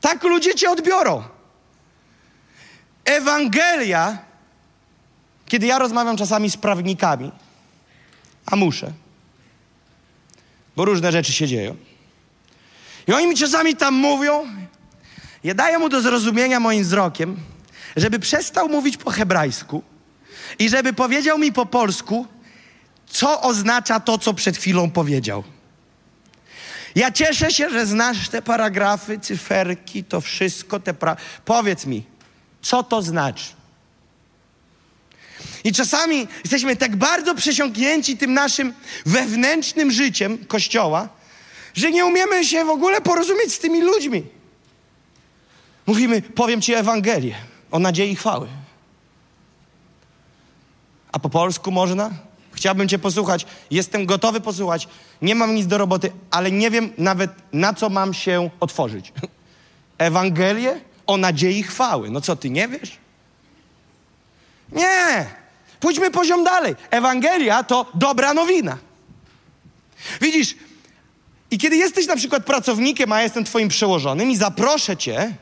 [0.00, 1.22] Tak ludzie cię odbiorą.
[3.04, 4.18] Ewangelia,
[5.46, 7.32] kiedy ja rozmawiam czasami z prawnikami,
[8.46, 8.92] a muszę,
[10.76, 11.76] bo różne rzeczy się dzieją.
[13.06, 14.46] I oni mi czasami tam mówią,
[15.44, 17.36] ja daję mu do zrozumienia moim wzrokiem,
[17.96, 19.82] żeby przestał mówić po hebrajsku
[20.58, 22.26] i żeby powiedział mi po polsku,
[23.06, 25.44] co oznacza to, co przed chwilą powiedział.
[26.94, 31.16] Ja cieszę się, że znasz te paragrafy, cyferki, to wszystko, te pra...
[31.44, 32.04] Powiedz mi,
[32.62, 33.44] co to znaczy?
[35.64, 38.74] I czasami jesteśmy tak bardzo przesiąknięci tym naszym
[39.06, 41.08] wewnętrznym życiem Kościoła,
[41.74, 44.22] że nie umiemy się w ogóle porozumieć z tymi ludźmi.
[45.86, 47.34] Mówimy, powiem Ci Ewangelię
[47.70, 48.48] o nadziei i chwały.
[51.12, 52.10] A po polsku można?
[52.52, 53.46] Chciałbym Cię posłuchać.
[53.70, 54.88] Jestem gotowy posłuchać.
[55.22, 59.12] Nie mam nic do roboty, ale nie wiem nawet na co mam się otworzyć.
[59.98, 62.10] Ewangelię o nadziei i chwały.
[62.10, 62.98] No co, Ty nie wiesz?
[64.72, 65.26] Nie!
[65.80, 66.74] Pójdźmy poziom dalej.
[66.90, 68.78] Ewangelia to dobra nowina.
[70.20, 70.54] Widzisz,
[71.50, 75.34] i kiedy jesteś na przykład pracownikiem, a ja jestem twoim przełożonym i zaproszę cię,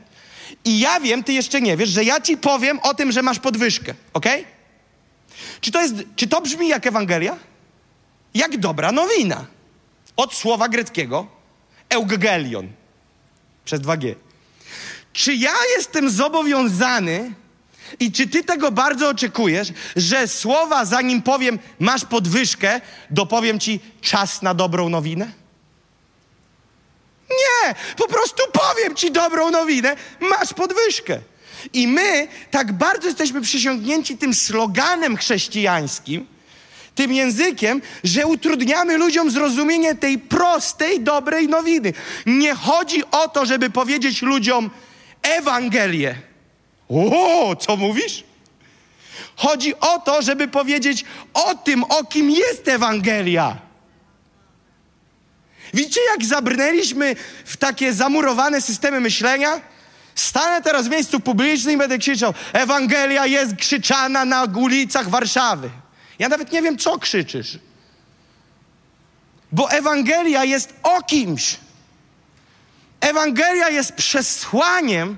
[0.65, 3.39] i ja wiem, ty jeszcze nie wiesz, że ja ci powiem o tym, że masz
[3.39, 4.25] podwyżkę, ok?
[5.61, 7.37] Czy to, jest, czy to brzmi jak Ewangelia?
[8.33, 9.45] Jak dobra nowina.
[10.17, 11.27] Od słowa greckiego
[11.89, 12.67] eugelion
[13.65, 14.15] przez 2G.
[15.13, 17.33] Czy ja jestem zobowiązany
[17.99, 24.41] i czy ty tego bardzo oczekujesz, że słowa, zanim powiem, masz podwyżkę, dopowiem ci czas
[24.41, 25.38] na dobrą nowinę?
[27.29, 31.19] Nie, po prostu powiem ci dobrą nowinę, masz podwyżkę.
[31.73, 36.27] I my tak bardzo jesteśmy przysiągnięci tym sloganem chrześcijańskim,
[36.95, 41.93] tym językiem, że utrudniamy ludziom zrozumienie tej prostej, dobrej nowiny.
[42.25, 44.69] Nie chodzi o to, żeby powiedzieć ludziom
[45.21, 46.15] Ewangelię.
[46.89, 48.23] O, co mówisz?
[49.35, 53.68] Chodzi o to, żeby powiedzieć o tym, o kim jest Ewangelia.
[55.73, 57.15] Widzicie, jak zabrnęliśmy
[57.45, 59.61] w takie zamurowane systemy myślenia?
[60.15, 65.69] Stanę teraz w miejscu publicznym i będę krzyczał: Ewangelia jest krzyczana na ulicach Warszawy.
[66.19, 67.59] Ja nawet nie wiem, co krzyczysz.
[69.51, 71.57] Bo Ewangelia jest o kimś.
[73.01, 75.17] Ewangelia jest przesłaniem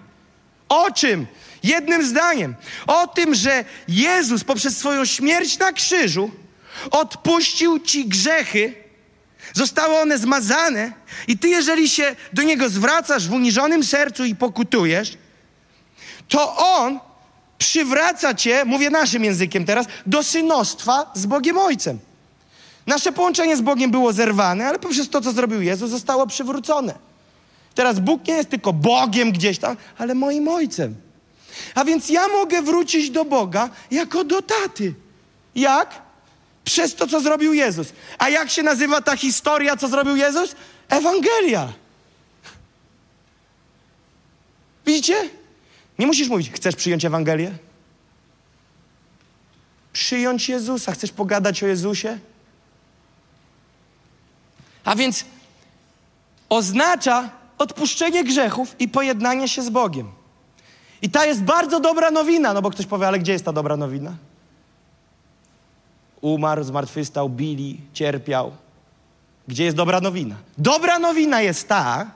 [0.72, 1.28] o czym?
[1.64, 2.56] Jednym zdaniem.
[2.88, 6.32] O tym, że Jezus poprzez swoją śmierć na krzyżu
[6.92, 8.81] odpuścił ci grzechy,
[9.54, 10.92] zostały one zmazane
[11.28, 15.18] i ty, jeżeli się do Niego zwracasz w uniżonym sercu i pokutujesz,
[16.28, 17.00] to On
[17.58, 22.00] przywraca cię, mówię naszym językiem teraz, do synostwa z Bogiem Ojcem.
[22.88, 26.94] Nasze połączenie z Bogiem było zerwane, ale poprzez to, co zrobił Jezus, zostało przywrócone.
[27.76, 30.96] Teraz Bóg nie jest tylko Bogiem gdzieś tam, ale moim Ojcem.
[31.76, 34.94] A więc ja mogę wrócić do Boga jako do taty.
[35.56, 36.02] Jak?
[36.72, 37.94] Przez to, co zrobił Jezus.
[38.18, 40.56] A jak się nazywa ta historia, co zrobił Jezus?
[40.90, 41.74] Ewangelia.
[44.86, 45.30] Widzicie?
[46.00, 47.52] Nie musisz mówić, chcesz przyjąć Ewangelię?
[49.94, 50.92] Przyjąć Jezusa.
[50.92, 52.20] Chcesz pogadać o Jezusie?
[54.84, 55.26] A więc
[56.50, 60.12] oznacza odpuszczenie grzechów i pojednanie się z Bogiem.
[61.02, 63.78] I ta jest bardzo dobra nowina, no bo ktoś powie, ale gdzie jest ta dobra
[63.78, 64.16] nowina?
[66.22, 68.52] Umarł, zmartwychwstał, bili, cierpiał.
[69.48, 70.36] Gdzie jest dobra nowina?
[70.58, 72.12] Dobra nowina jest ta,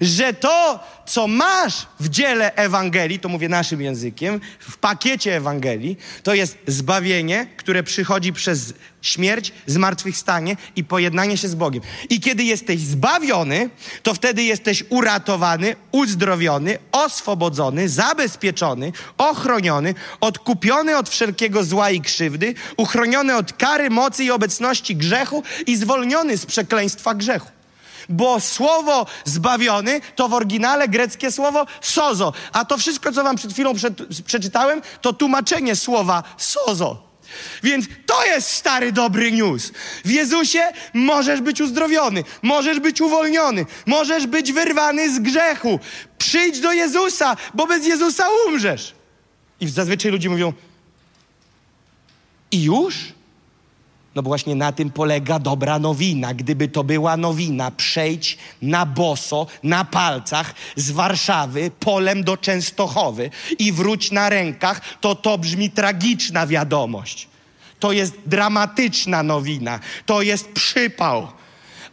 [0.00, 6.34] że to, co masz w dziele Ewangelii, to mówię naszym językiem, w pakiecie Ewangelii, to
[6.34, 11.82] jest zbawienie, które przychodzi przez śmierć, zmartwychwstanie i pojednanie się z Bogiem.
[12.10, 13.70] I kiedy jesteś zbawiony,
[14.02, 23.36] to wtedy jesteś uratowany, uzdrowiony, oswobodzony, zabezpieczony, ochroniony, odkupiony od wszelkiego zła i krzywdy, uchroniony
[23.36, 27.57] od kary, mocy i obecności grzechu i zwolniony z przekleństwa grzechu
[28.08, 33.52] bo słowo zbawiony to w oryginale greckie słowo sozo, a to wszystko, co wam przed
[33.52, 33.72] chwilą
[34.26, 37.08] przeczytałem, to tłumaczenie słowa sozo.
[37.62, 39.72] Więc to jest stary dobry news.
[40.04, 40.62] W Jezusie
[40.94, 45.80] możesz być uzdrowiony, możesz być uwolniony, możesz być wyrwany z grzechu.
[46.18, 48.94] Przyjdź do Jezusa, bo bez Jezusa umrzesz.
[49.60, 50.52] I zazwyczaj ludzie mówią:
[52.50, 53.17] I już?
[54.18, 56.34] No bo właśnie na tym polega dobra nowina.
[56.34, 63.72] Gdyby to była nowina, przejdź na boso, na palcach z Warszawy polem do Częstochowy i
[63.72, 67.28] wróć na rękach, to to brzmi tragiczna wiadomość.
[67.80, 69.80] To jest dramatyczna nowina.
[70.06, 71.28] To jest przypał.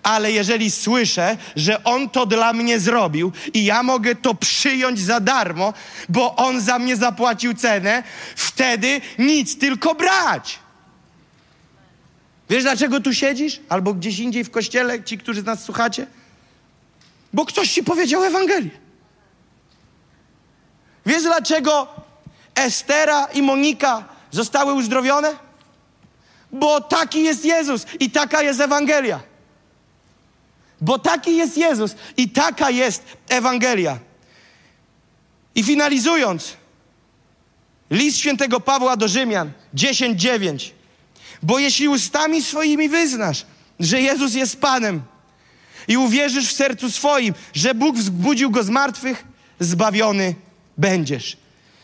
[0.03, 5.19] Ale jeżeli słyszę, że On to dla mnie zrobił i ja mogę to przyjąć za
[5.19, 5.73] darmo,
[6.09, 8.03] bo On za mnie zapłacił cenę,
[8.35, 10.64] wtedy nic, tylko brać.
[12.49, 13.59] Wiesz, dlaczego tu siedzisz?
[13.69, 16.07] Albo gdzieś indziej w kościele, ci, którzy z nas słuchacie?
[17.33, 18.69] Bo ktoś ci powiedział Ewangelię.
[21.05, 21.87] Wiesz, dlaczego
[22.55, 25.31] Estera i Monika zostały uzdrowione?
[26.51, 29.19] Bo taki jest Jezus i taka jest Ewangelia.
[30.81, 33.99] Bo taki jest Jezus i taka jest Ewangelia.
[35.55, 36.53] I finalizując,
[37.91, 40.74] list świętego Pawła do Rzymian 10:9.
[41.45, 43.45] Bo jeśli ustami swoimi wyznasz,
[43.79, 45.01] że Jezus jest Panem
[45.87, 49.25] i uwierzysz w sercu swoim, że Bóg wzbudził go z martwych,
[49.59, 50.35] zbawiony
[50.77, 51.37] będziesz.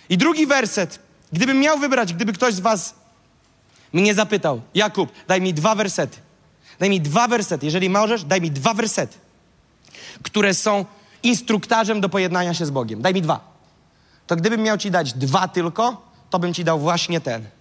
[0.09, 0.99] I drugi werset.
[1.33, 2.95] Gdybym miał wybrać, gdyby ktoś z Was
[3.93, 6.17] mnie zapytał, Jakub, daj mi dwa wersety.
[6.79, 7.65] Daj mi dwa wersety.
[7.65, 9.17] Jeżeli możesz, daj mi dwa wersety,
[10.23, 10.85] które są
[11.23, 13.01] instruktarzem do pojednania się z Bogiem.
[13.01, 13.51] Daj mi dwa.
[14.27, 17.60] To gdybym miał Ci dać dwa tylko, to bym Ci dał właśnie ten.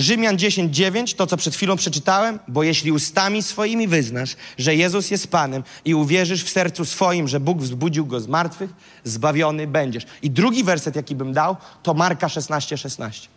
[0.00, 5.28] Rzymian 10:9, to co przed chwilą przeczytałem, bo jeśli ustami swoimi wyznasz, że Jezus jest
[5.28, 8.70] Panem i uwierzysz w sercu swoim, że Bóg wzbudził go z martwych,
[9.04, 10.06] zbawiony będziesz.
[10.22, 12.76] I drugi werset, jaki bym dał, to Marka 16:16.
[12.76, 13.28] 16.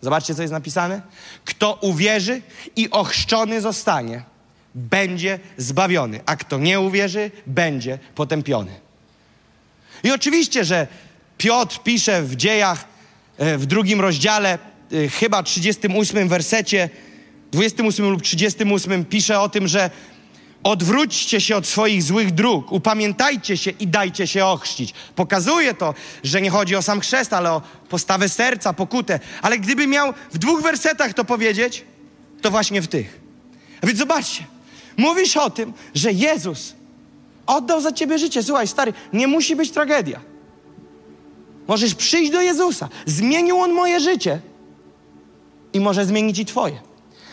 [0.00, 1.02] Zobaczcie, co jest napisane.
[1.44, 2.42] Kto uwierzy
[2.76, 4.22] i ochrzczony zostanie,
[4.74, 8.80] będzie zbawiony, a kto nie uwierzy, będzie potępiony.
[10.04, 10.86] I oczywiście, że
[11.38, 12.84] Piotr pisze w dziejach
[13.38, 14.58] e, w drugim rozdziale
[15.20, 16.90] chyba 38 wersecie,
[17.52, 19.90] 28 lub 38 pisze o tym, że
[20.62, 24.94] odwróćcie się od swoich złych dróg, upamiętajcie się i dajcie się ochrzcić.
[25.14, 29.20] Pokazuje to, że nie chodzi o sam chrzest, ale o postawę serca, pokutę.
[29.42, 31.84] Ale gdyby miał w dwóch wersetach to powiedzieć,
[32.42, 33.20] to właśnie w tych.
[33.82, 34.44] A więc zobaczcie,
[34.96, 36.74] mówisz o tym, że Jezus
[37.46, 38.42] oddał za ciebie życie.
[38.42, 40.20] Słuchaj, stary, nie musi być tragedia.
[41.68, 42.88] Możesz przyjść do Jezusa.
[43.06, 44.40] Zmienił On moje życie
[45.72, 46.80] i może zmienić i Twoje.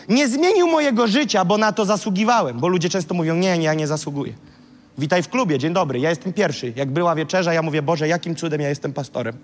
[0.08, 3.74] Nie zmienił mojego życia, bo na to zasługiwałem, bo ludzie często mówią: Nie, nie, ja
[3.74, 4.32] nie zasługuję.
[4.98, 6.72] Witaj w klubie, dzień dobry, ja jestem pierwszy.
[6.76, 9.36] Jak była wieczerza, ja mówię: Boże, jakim cudem ja jestem pastorem?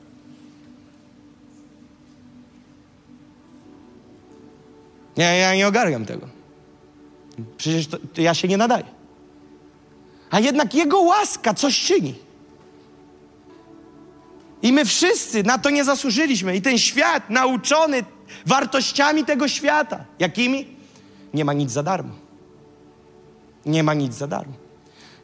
[5.17, 6.27] Nie, ja nie ogarniam tego.
[7.57, 8.85] Przecież to, to ja się nie nadaję.
[10.31, 12.15] A jednak Jego łaska coś czyni.
[14.63, 16.57] I my wszyscy na to nie zasłużyliśmy.
[16.57, 18.05] I ten świat nauczony
[18.47, 20.05] wartościami tego świata.
[20.19, 20.67] Jakimi?
[21.35, 22.13] Nie ma nic za darmo.
[23.67, 24.55] Nie ma nic za darmo.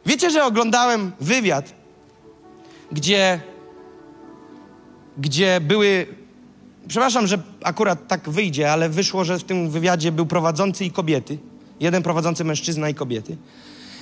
[0.05, 1.73] Wiecie, że oglądałem wywiad,
[2.91, 3.41] gdzie
[5.17, 6.07] gdzie były.
[6.87, 11.37] Przepraszam, że akurat tak wyjdzie, ale wyszło, że w tym wywiadzie był prowadzący i kobiety.
[11.79, 13.37] Jeden prowadzący mężczyzna i kobiety.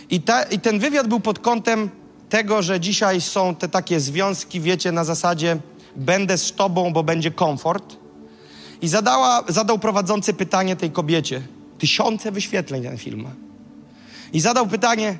[0.10, 1.89] I, ta, I ten wywiad był pod kątem
[2.30, 5.58] tego, że dzisiaj są te takie związki, wiecie, na zasadzie
[5.95, 7.95] będę z tobą, bo będzie komfort.
[8.82, 11.41] I zadała, zadał prowadzący pytanie tej kobiecie.
[11.77, 13.27] Tysiące wyświetleń ten film.
[14.34, 15.17] I zadał pytanie,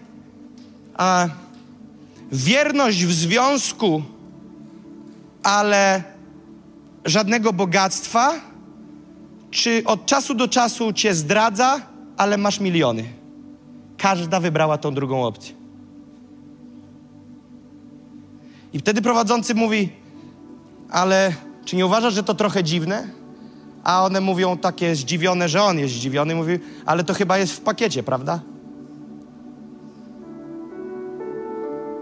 [0.98, 1.28] a
[2.32, 4.02] wierność w związku,
[5.44, 6.04] ale
[7.06, 8.34] żadnego bogactwa?
[9.52, 11.82] Czy od czasu do czasu cię zdradza,
[12.18, 13.04] ale masz miliony?
[13.98, 15.54] Każda wybrała tą drugą opcję.
[18.74, 19.90] I wtedy prowadzący mówi,
[20.90, 21.34] ale
[21.66, 23.21] czy nie uważasz, że to trochę dziwne?
[23.84, 26.36] A one mówią takie zdziwione, że on jest zdziwiony.
[26.36, 28.40] Mówi, ale to chyba jest w pakiecie, prawda?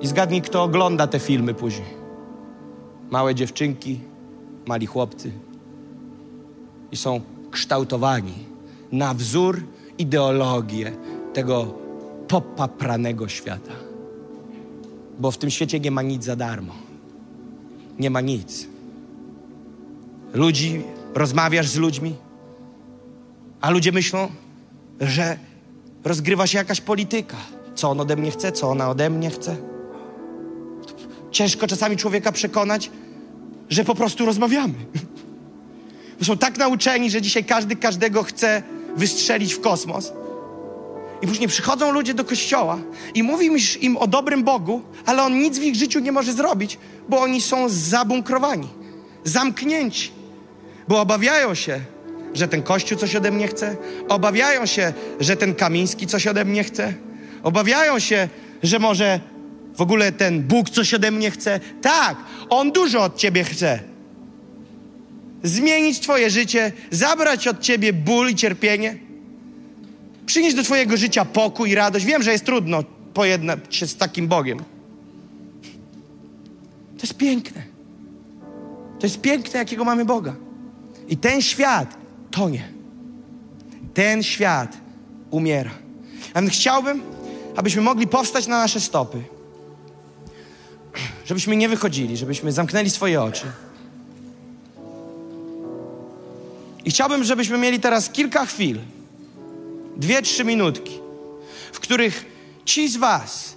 [0.01, 1.99] I zgadnij, kto ogląda te filmy później.
[3.09, 3.99] Małe dziewczynki,
[4.67, 5.31] mali chłopcy.
[6.91, 7.21] I są
[7.51, 8.33] kształtowani
[8.91, 9.63] na wzór
[9.97, 10.91] ideologię
[11.33, 11.73] tego
[12.27, 13.71] popapranego świata.
[15.19, 16.73] Bo w tym świecie nie ma nic za darmo.
[17.99, 18.67] Nie ma nic.
[20.33, 22.15] Ludzi, rozmawiasz z ludźmi,
[23.61, 24.29] a ludzie myślą,
[25.01, 25.37] że
[26.03, 27.37] rozgrywa się jakaś polityka.
[27.75, 29.55] Co on ode mnie chce, co ona ode mnie chce.
[31.31, 32.91] Ciężko czasami człowieka przekonać,
[33.69, 34.73] że po prostu rozmawiamy.
[36.23, 38.63] Są tak nauczeni, że dzisiaj każdy każdego chce
[38.95, 40.13] wystrzelić w kosmos.
[41.21, 42.77] I później przychodzą ludzie do kościoła
[43.15, 46.77] i mówisz im o dobrym Bogu, ale on nic w ich życiu nie może zrobić,
[47.09, 48.67] bo oni są zabunkrowani,
[49.23, 50.11] zamknięci,
[50.89, 51.79] bo obawiają się,
[52.33, 53.77] że ten kościół coś ode mnie chce,
[54.07, 56.93] obawiają się, że ten Kamiński coś ode mnie chce,
[57.43, 58.29] obawiają się,
[58.63, 59.19] że może
[59.75, 61.59] w ogóle ten Bóg coś ode mnie chce.
[61.81, 62.17] Tak,
[62.49, 63.79] on dużo od ciebie chce.
[65.43, 68.97] Zmienić twoje życie, zabrać od ciebie ból i cierpienie
[70.25, 72.05] Przynieść do Twojego życia pokój i radość.
[72.05, 72.83] Wiem, że jest trudno
[73.13, 74.57] pojednać się z takim Bogiem.
[76.97, 77.61] To jest piękne.
[78.99, 80.48] To jest piękne, jakiego mamy Boga.
[81.09, 81.97] I ten świat
[82.31, 82.73] tonie.
[83.93, 84.77] Ten świat
[85.29, 85.71] umiera.
[86.33, 87.01] A więc chciałbym,
[87.55, 89.23] abyśmy mogli powstać na nasze stopy.
[91.25, 93.45] Żebyśmy nie wychodzili, żebyśmy zamknęli swoje oczy.
[96.85, 98.79] I chciałbym, żebyśmy mieli teraz kilka chwil
[99.97, 100.99] dwie, trzy minutki,
[101.71, 102.25] w których
[102.65, 103.55] ci z Was,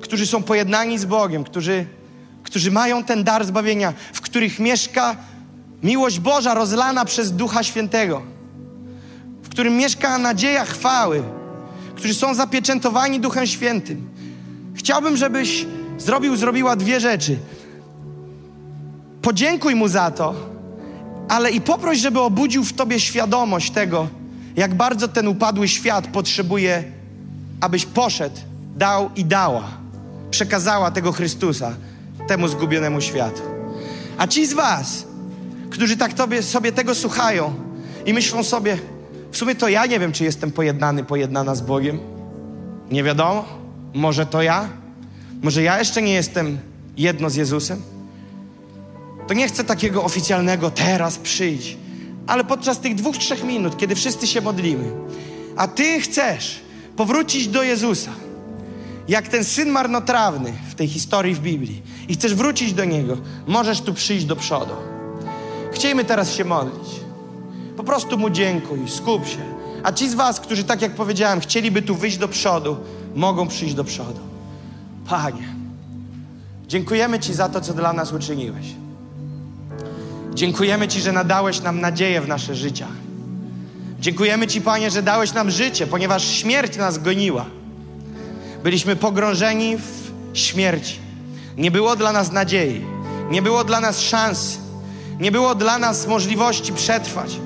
[0.00, 1.86] którzy są pojednani z Bogiem, którzy,
[2.42, 5.16] którzy mają ten dar zbawienia, w których mieszka
[5.82, 8.22] miłość Boża rozlana przez Ducha Świętego,
[9.42, 11.22] w którym mieszka nadzieja chwały,
[11.96, 14.08] którzy są zapieczętowani Duchem Świętym.
[14.74, 15.66] Chciałbym, żebyś
[15.98, 17.38] zrobił, zrobiła dwie rzeczy.
[19.22, 20.34] Podziękuj Mu za to,
[21.28, 24.08] ale i poproś, żeby obudził w Tobie świadomość tego,
[24.56, 26.84] jak bardzo ten upadły świat potrzebuje,
[27.60, 28.36] abyś poszedł,
[28.76, 29.64] dał i dała,
[30.30, 31.72] przekazała tego Chrystusa
[32.28, 33.42] temu zgubionemu światu.
[34.18, 35.07] A ci z Was,
[35.70, 37.54] którzy tak tobie, sobie tego słuchają
[38.06, 38.78] i myślą sobie,
[39.32, 41.98] w sumie to ja nie wiem, czy jestem pojednany, pojednana z Bogiem.
[42.90, 43.44] Nie wiadomo.
[43.94, 44.68] Może to ja?
[45.42, 46.58] Może ja jeszcze nie jestem
[46.96, 47.82] jedno z Jezusem?
[49.28, 51.76] To nie chcę takiego oficjalnego teraz przyjdź
[52.28, 54.92] ale podczas tych dwóch, trzech minut, kiedy wszyscy się modlimy,
[55.56, 56.60] a Ty chcesz
[56.96, 58.10] powrócić do Jezusa,
[59.08, 63.16] jak ten syn marnotrawny w tej historii w Biblii, i chcesz wrócić do Niego,
[63.46, 64.72] możesz tu przyjść do przodu.
[65.72, 66.88] Chcielibyśmy teraz się modlić.
[67.76, 69.38] Po prostu Mu dziękuj, skup się.
[69.82, 72.76] A ci z Was, którzy, tak jak powiedziałem, chcieliby tu wyjść do przodu,
[73.14, 74.20] mogą przyjść do przodu.
[75.08, 75.48] Panie,
[76.68, 78.66] dziękujemy Ci za to, co dla nas uczyniłeś.
[80.34, 82.86] Dziękujemy Ci, że nadałeś nam nadzieję w nasze życia.
[84.00, 87.44] Dziękujemy Ci, Panie, że dałeś nam życie, ponieważ śmierć nas goniła.
[88.62, 90.98] Byliśmy pogrążeni w śmierci.
[91.56, 92.84] Nie było dla nas nadziei,
[93.30, 94.58] nie było dla nas szans,
[95.20, 97.36] nie było dla nas możliwości przetrwać.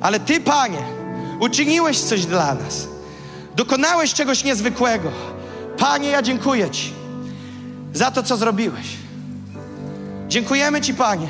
[0.00, 0.82] Ale Ty, Panie,
[1.40, 2.88] uczyniłeś coś dla nas.
[3.56, 5.10] Dokonałeś czegoś niezwykłego.
[5.78, 6.92] Panie, ja dziękuję Ci
[7.92, 8.86] za to, co zrobiłeś.
[10.28, 11.28] Dziękujemy Ci, Panie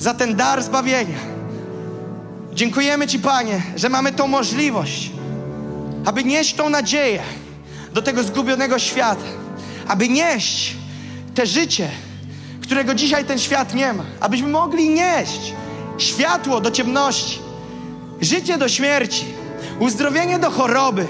[0.00, 1.18] za ten dar zbawienia.
[2.52, 5.10] Dziękujemy Ci, Panie, że mamy tą możliwość,
[6.04, 7.22] aby nieść tą nadzieję
[7.94, 9.24] do tego zgubionego świata,
[9.88, 10.76] aby nieść
[11.34, 11.90] te życie,
[12.70, 15.54] którego dzisiaj ten świat nie ma, abyśmy mogli nieść
[15.98, 17.38] światło do ciemności,
[18.20, 19.24] życie do śmierci,
[19.78, 21.06] uzdrowienie do choroby,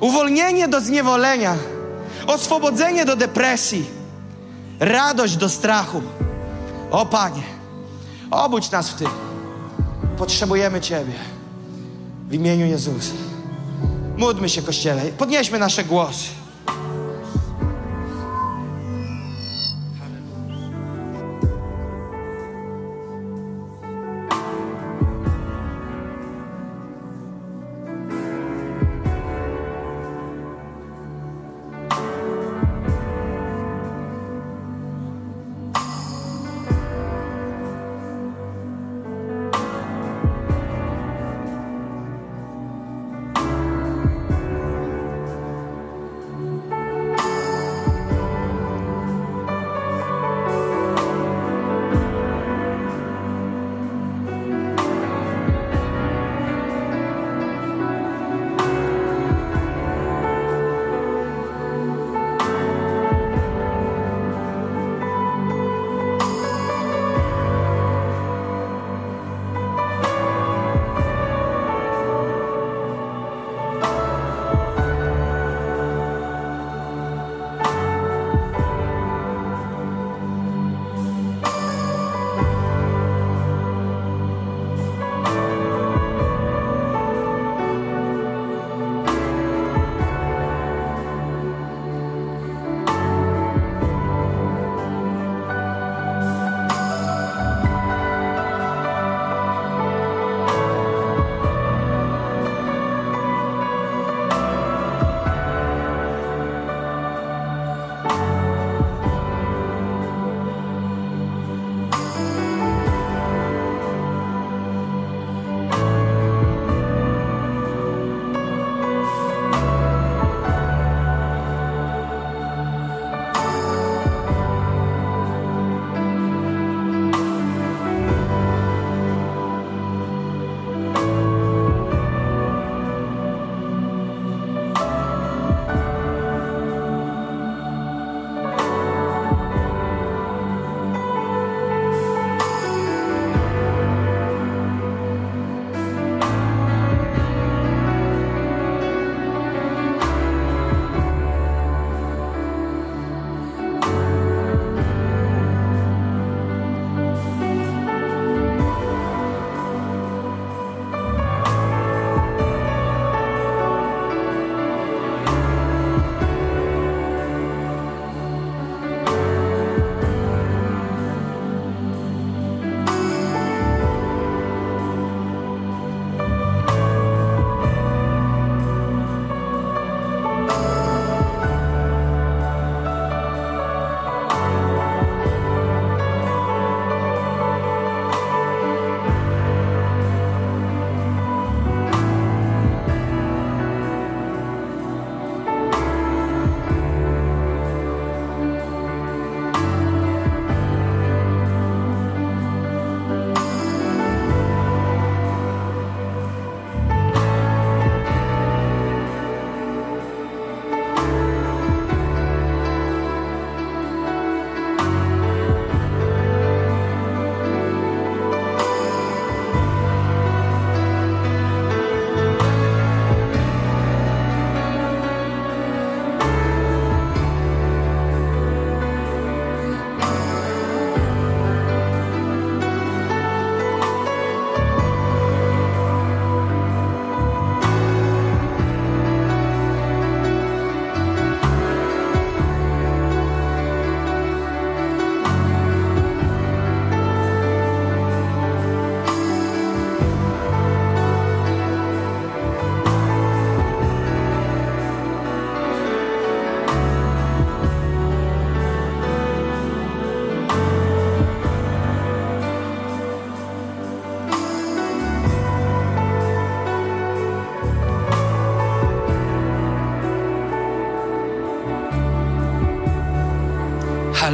[0.00, 1.56] uwolnienie do zniewolenia,
[2.26, 3.84] oswobodzenie do depresji,
[4.80, 6.02] radość do strachu
[6.90, 7.42] O Panie,
[8.30, 9.08] obudź nas w tym.
[10.18, 11.14] Potrzebujemy Ciebie.
[12.28, 13.14] W imieniu Jezusa.
[14.16, 15.02] Módlmy się, Kościele.
[15.02, 16.35] Podnieśmy nasze głosy.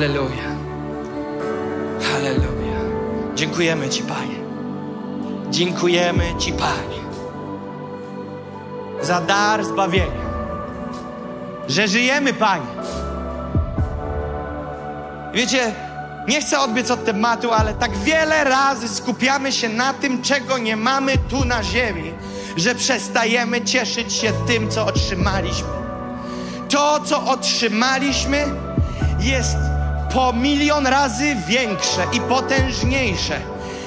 [0.03, 0.57] Halleluja.
[2.13, 2.79] Halleluja.
[3.35, 4.37] Dziękujemy Ci, Panie.
[5.51, 7.01] Dziękujemy Ci, Panie,
[9.03, 10.23] za dar zbawienia,
[11.69, 12.67] że żyjemy, Panie.
[15.35, 15.75] Wiecie,
[16.29, 20.77] nie chcę odbiec od tematu, ale tak wiele razy skupiamy się na tym, czego nie
[20.77, 22.13] mamy tu na ziemi,
[22.57, 25.69] że przestajemy cieszyć się tym, co otrzymaliśmy.
[26.69, 28.45] To, co otrzymaliśmy,
[29.21, 29.72] jest
[30.15, 33.41] po milion razy większe i potężniejsze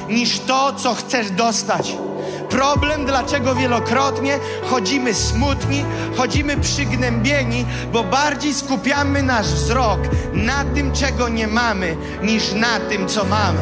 [0.09, 1.95] niż to, co chcesz dostać.
[2.49, 5.86] Problem, dlaczego wielokrotnie chodzimy smutni,
[6.17, 9.99] chodzimy przygnębieni, bo bardziej skupiamy nasz wzrok
[10.34, 13.59] na tym, czego nie mamy, niż na tym, co mamy.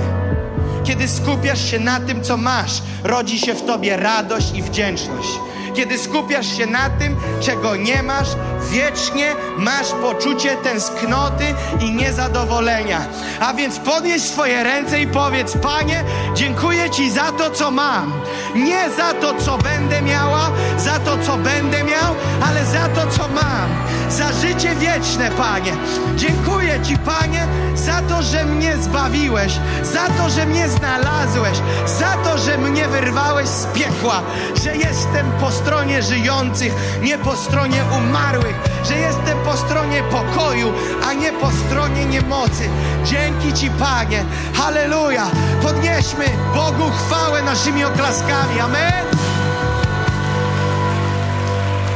[0.83, 5.29] Kiedy skupiasz się na tym, co masz, rodzi się w tobie radość i wdzięczność.
[5.73, 8.27] Kiedy skupiasz się na tym, czego nie masz,
[8.71, 11.45] wiecznie masz poczucie tęsknoty
[11.81, 13.01] i niezadowolenia.
[13.39, 16.03] A więc podnieś swoje ręce i powiedz: Panie,
[16.35, 18.13] dziękuję Ci za to, co mam.
[18.55, 22.15] Nie za to, co będę miała, za to, co będę miał,
[22.47, 23.69] ale za to, co mam.
[24.09, 25.73] Za życie wieczne, Panie.
[26.15, 29.53] Dziękuję Ci, Panie, za to, że mnie zbawiłeś,
[29.83, 34.21] za to, że mnie znalazłeś, za to, że mnie wyrwałeś z piekła,
[34.63, 38.55] że jestem po stronie żyjących, nie po stronie umarłych,
[38.85, 40.73] że jestem po stronie pokoju,
[41.07, 42.69] a nie po stronie niemocy.
[43.05, 44.25] Dzięki Ci, Panie.
[44.53, 45.27] Halleluja.
[45.61, 48.59] Podnieśmy Bogu chwałę naszymi oklaskami.
[48.59, 49.05] Amen.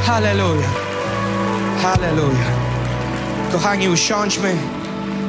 [0.06, 0.68] Halleluja.
[1.82, 2.46] Halleluja.
[3.52, 4.56] Kochani, usiądźmy.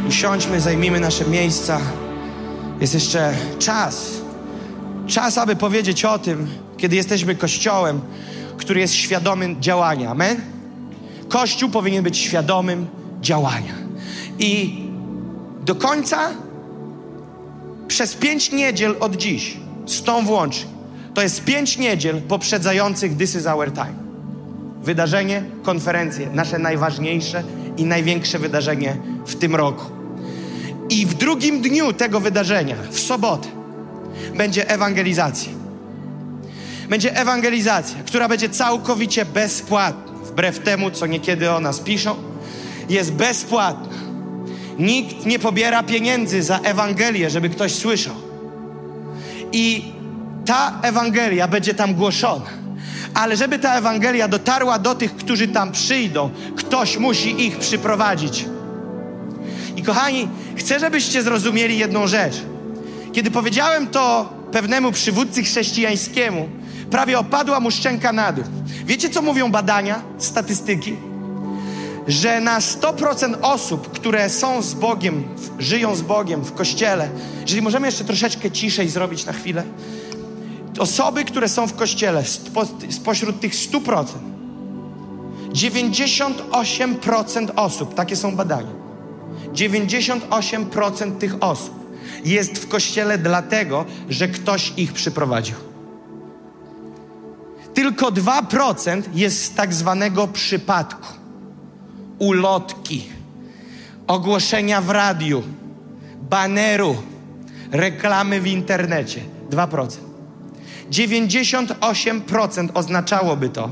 [0.08, 1.80] Usiądźmy, zajmijmy nasze miejsca.
[2.82, 4.12] Jest jeszcze czas.
[5.08, 6.48] Czas, aby powiedzieć o tym,
[6.80, 8.02] kiedy jesteśmy kościołem,
[8.58, 10.10] który jest świadomy działania.
[10.10, 10.42] Amen?
[11.30, 12.88] Kościół powinien być świadomym
[13.22, 13.74] działania.
[14.40, 14.84] I
[15.66, 16.30] do końca,
[17.88, 20.70] przez pięć niedziel od dziś, z tą włącznie,
[21.14, 23.94] to jest pięć niedziel poprzedzających This is our time.
[24.84, 27.44] Wydarzenie, konferencje, nasze najważniejsze
[27.78, 29.86] i największe wydarzenie w tym roku.
[30.90, 33.48] I w drugim dniu tego wydarzenia, w sobotę,
[34.36, 35.59] będzie ewangelizacja.
[36.90, 42.16] Będzie ewangelizacja, która będzie całkowicie bezpłatna, wbrew temu, co niekiedy o nas piszą.
[42.90, 43.98] Jest bezpłatna.
[44.80, 48.16] Nikt nie pobiera pieniędzy za Ewangelię, żeby ktoś słyszał.
[49.52, 49.92] I
[50.46, 52.46] ta Ewangelia będzie tam głoszona.
[53.14, 58.46] Ale żeby ta Ewangelia dotarła do tych, którzy tam przyjdą, ktoś musi ich przyprowadzić.
[59.76, 62.36] I kochani, chcę, żebyście zrozumieli jedną rzecz.
[63.14, 66.50] Kiedy powiedziałem to pewnemu przywódcy chrześcijańskiemu,
[66.92, 68.44] prawie opadła mu szczęka na dół.
[68.86, 70.96] Wiecie, co mówią badania, statystyki?
[72.08, 75.24] Że na 100% osób, które są z Bogiem,
[75.60, 77.10] żyją z Bogiem w kościele,
[77.42, 79.64] jeżeli możemy jeszcze troszeczkę ciszej zrobić na chwilę,
[80.80, 84.06] osoby, które są w kościele, spo, spośród tych 100%,
[85.54, 88.72] 98% osób, takie są badania,
[89.54, 91.80] 98% tych osób
[92.26, 95.69] jest w kościele dlatego, że ktoś ich przyprowadził.
[97.80, 101.08] Tylko 2% jest z tak zwanego przypadku.
[102.18, 103.10] Ulotki,
[104.08, 105.44] ogłoszenia w radiu,
[106.30, 106.96] baneru,
[107.72, 109.22] reklamy w internecie.
[109.50, 109.88] 2%.
[110.92, 113.70] 98% oznaczałoby to,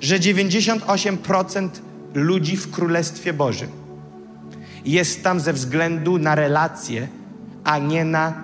[0.00, 1.68] że 98%
[2.14, 3.68] ludzi w Królestwie Bożym
[4.84, 7.08] jest tam ze względu na relacje,
[7.64, 8.42] a nie na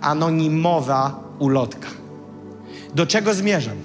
[0.00, 2.03] anonimowa ulotka.
[2.94, 3.76] Do czego zmierzam?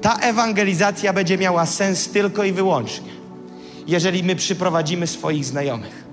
[0.00, 3.10] Ta ewangelizacja będzie miała sens tylko i wyłącznie,
[3.86, 6.04] jeżeli my przyprowadzimy swoich znajomych.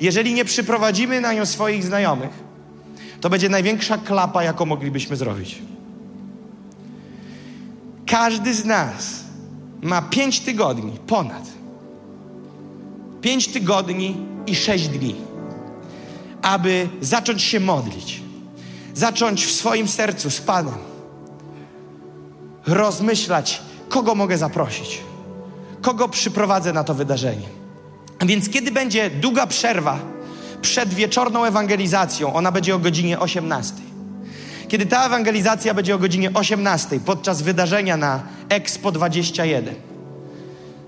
[0.00, 2.30] Jeżeli nie przyprowadzimy na nią swoich znajomych,
[3.20, 5.58] to będzie największa klapa, jaką moglibyśmy zrobić.
[8.06, 9.24] Każdy z nas
[9.82, 11.46] ma pięć tygodni, ponad.
[13.20, 14.16] Pięć tygodni
[14.46, 15.14] i sześć dni,
[16.42, 18.22] aby zacząć się modlić,
[18.94, 20.91] zacząć w swoim sercu z Panem
[22.66, 25.00] rozmyślać, kogo mogę zaprosić,
[25.82, 27.46] kogo przyprowadzę na to wydarzenie.
[28.26, 29.98] Więc kiedy będzie długa przerwa
[30.62, 33.74] przed wieczorną ewangelizacją, ona będzie o godzinie 18.
[34.68, 39.74] Kiedy ta ewangelizacja będzie o godzinie 18 podczas wydarzenia na Expo 21,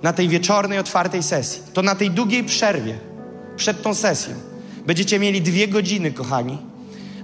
[0.03, 2.99] na tej wieczornej, otwartej sesji, to na tej długiej przerwie
[3.57, 4.35] przed tą sesją
[4.87, 6.59] będziecie mieli dwie godziny, kochani,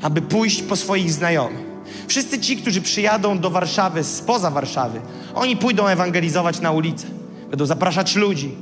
[0.02, 1.69] aby pójść po swoich znajomych.
[2.08, 5.00] Wszyscy ci, którzy przyjadą do Warszawy spoza Warszawy,
[5.34, 7.06] oni pójdą ewangelizować na ulicę.
[7.50, 8.54] Będą zapraszać ludzi,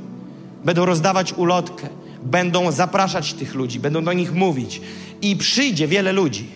[0.65, 1.87] będą rozdawać ulotkę,
[2.23, 4.81] będą zapraszać tych ludzi, będą do nich mówić
[5.21, 6.47] i przyjdzie wiele ludzi.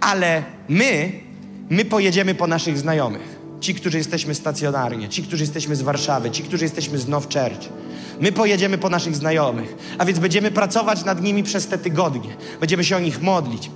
[0.00, 1.12] Ale my,
[1.70, 3.36] my pojedziemy po naszych znajomych.
[3.60, 7.26] Ci, którzy jesteśmy stacjonarnie, ci, którzy jesteśmy z Warszawy, ci, którzy jesteśmy z Now.
[8.20, 12.36] My pojedziemy po naszych znajomych, a więc będziemy pracować nad nimi przez te tygodnie.
[12.60, 13.70] Będziemy się o nich modlić.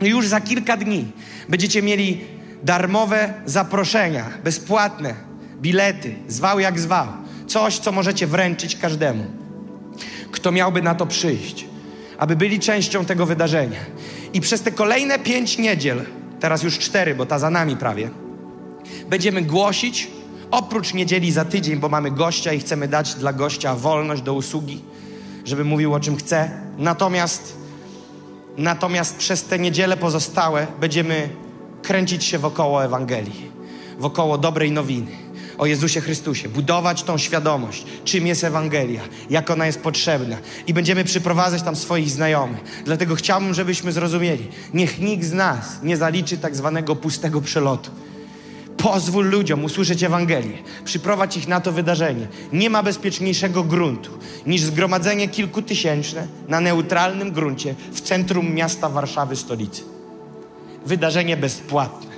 [0.00, 1.12] Już za kilka dni
[1.48, 2.20] będziecie mieli
[2.62, 5.14] darmowe zaproszenia, bezpłatne
[5.60, 7.06] bilety, zwał jak zwał.
[7.46, 9.24] Coś, co możecie wręczyć każdemu.
[10.32, 11.66] kto miałby na to przyjść,
[12.18, 13.80] aby byli częścią tego wydarzenia.
[14.32, 16.04] I przez te kolejne pięć niedziel,
[16.40, 18.10] teraz już cztery, bo ta za nami prawie,
[19.10, 20.08] będziemy głosić,
[20.50, 24.80] oprócz niedzieli za tydzień, bo mamy gościa i chcemy dać dla gościa wolność do usługi,
[25.44, 26.50] żeby mówił o czym chce.
[26.78, 27.56] Natomiast,
[28.58, 31.28] natomiast przez te niedziele pozostałe będziemy
[31.82, 33.50] kręcić się wokoło Ewangelii,
[33.98, 35.26] wokoło dobrej nowiny
[35.58, 39.00] o Jezusie Chrystusie, budować tą świadomość, czym jest Ewangelia,
[39.30, 40.36] jak ona jest potrzebna
[40.66, 42.82] i będziemy przyprowadzać tam swoich znajomych.
[42.84, 47.90] Dlatego chciałbym, żebyśmy zrozumieli, niech nikt z nas nie zaliczy tak zwanego pustego przelotu.
[48.86, 52.26] Pozwól ludziom usłyszeć Ewangelię, przyprowadź ich na to wydarzenie.
[52.52, 54.10] Nie ma bezpieczniejszego gruntu
[54.46, 59.82] niż zgromadzenie kilkutysięczne na neutralnym gruncie w centrum miasta Warszawy, stolicy.
[60.86, 62.10] Wydarzenie bezpłatne.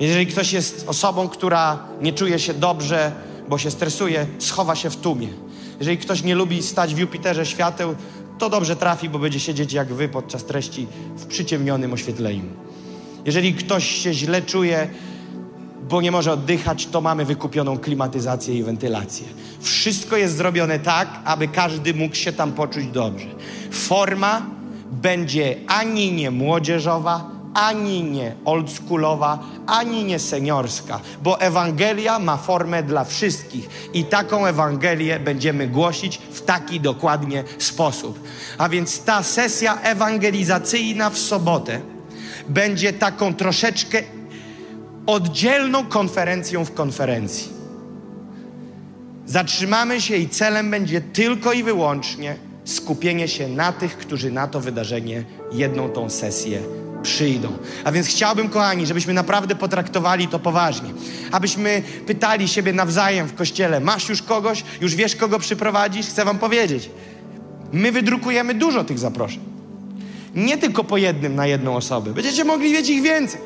[0.00, 3.12] Jeżeli ktoś jest osobą, która nie czuje się dobrze,
[3.48, 5.28] bo się stresuje, schowa się w tłumie.
[5.78, 7.94] Jeżeli ktoś nie lubi stać w Jupiterze świateł,
[8.38, 10.86] to dobrze trafi, bo będzie siedzieć jak wy podczas treści
[11.16, 12.44] w przyciemnionym oświetleniu.
[13.24, 14.88] Jeżeli ktoś się źle czuje,
[15.88, 19.26] bo nie może oddychać, to mamy wykupioną klimatyzację i wentylację.
[19.60, 23.26] Wszystko jest zrobione tak, aby każdy mógł się tam poczuć dobrze.
[23.70, 24.42] Forma
[24.90, 33.04] będzie ani nie młodzieżowa, ani nie oldschoolowa, ani nie seniorska, bo Ewangelia ma formę dla
[33.04, 38.20] wszystkich i taką Ewangelię będziemy głosić w taki dokładnie sposób.
[38.58, 41.80] A więc ta sesja ewangelizacyjna w sobotę
[42.48, 44.02] będzie taką troszeczkę
[45.06, 47.48] oddzielną konferencją w konferencji.
[49.26, 54.60] Zatrzymamy się i celem będzie tylko i wyłącznie skupienie się na tych, którzy na to
[54.60, 56.62] wydarzenie jedną tą sesję
[57.02, 57.48] przyjdą.
[57.84, 60.90] A więc chciałbym, kochani, żebyśmy naprawdę potraktowali to poważnie.
[61.32, 64.64] Abyśmy pytali siebie nawzajem w kościele: Masz już kogoś?
[64.80, 66.06] Już wiesz, kogo przyprowadzisz?
[66.06, 66.90] Chcę Wam powiedzieć.
[67.72, 69.40] My wydrukujemy dużo tych zaproszeń.
[70.34, 72.12] Nie tylko po jednym na jedną osobę.
[72.12, 73.40] Będziecie mogli wiedzieć ich więcej,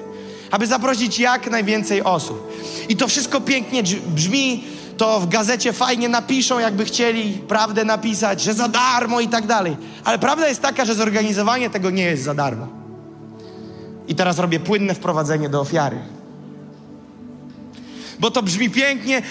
[0.51, 2.53] aby zaprosić jak najwięcej osób.
[2.89, 4.65] I to wszystko pięknie brzmi,
[4.97, 9.77] to w gazecie fajnie napiszą, jakby chcieli prawdę napisać, że za darmo i tak dalej.
[10.05, 12.69] Ale prawda jest taka, że zorganizowanie tego nie jest za darmo.
[14.09, 15.99] I teraz robię płynne wprowadzenie do ofiary.
[18.21, 19.23] Bo to brzmi pięknie.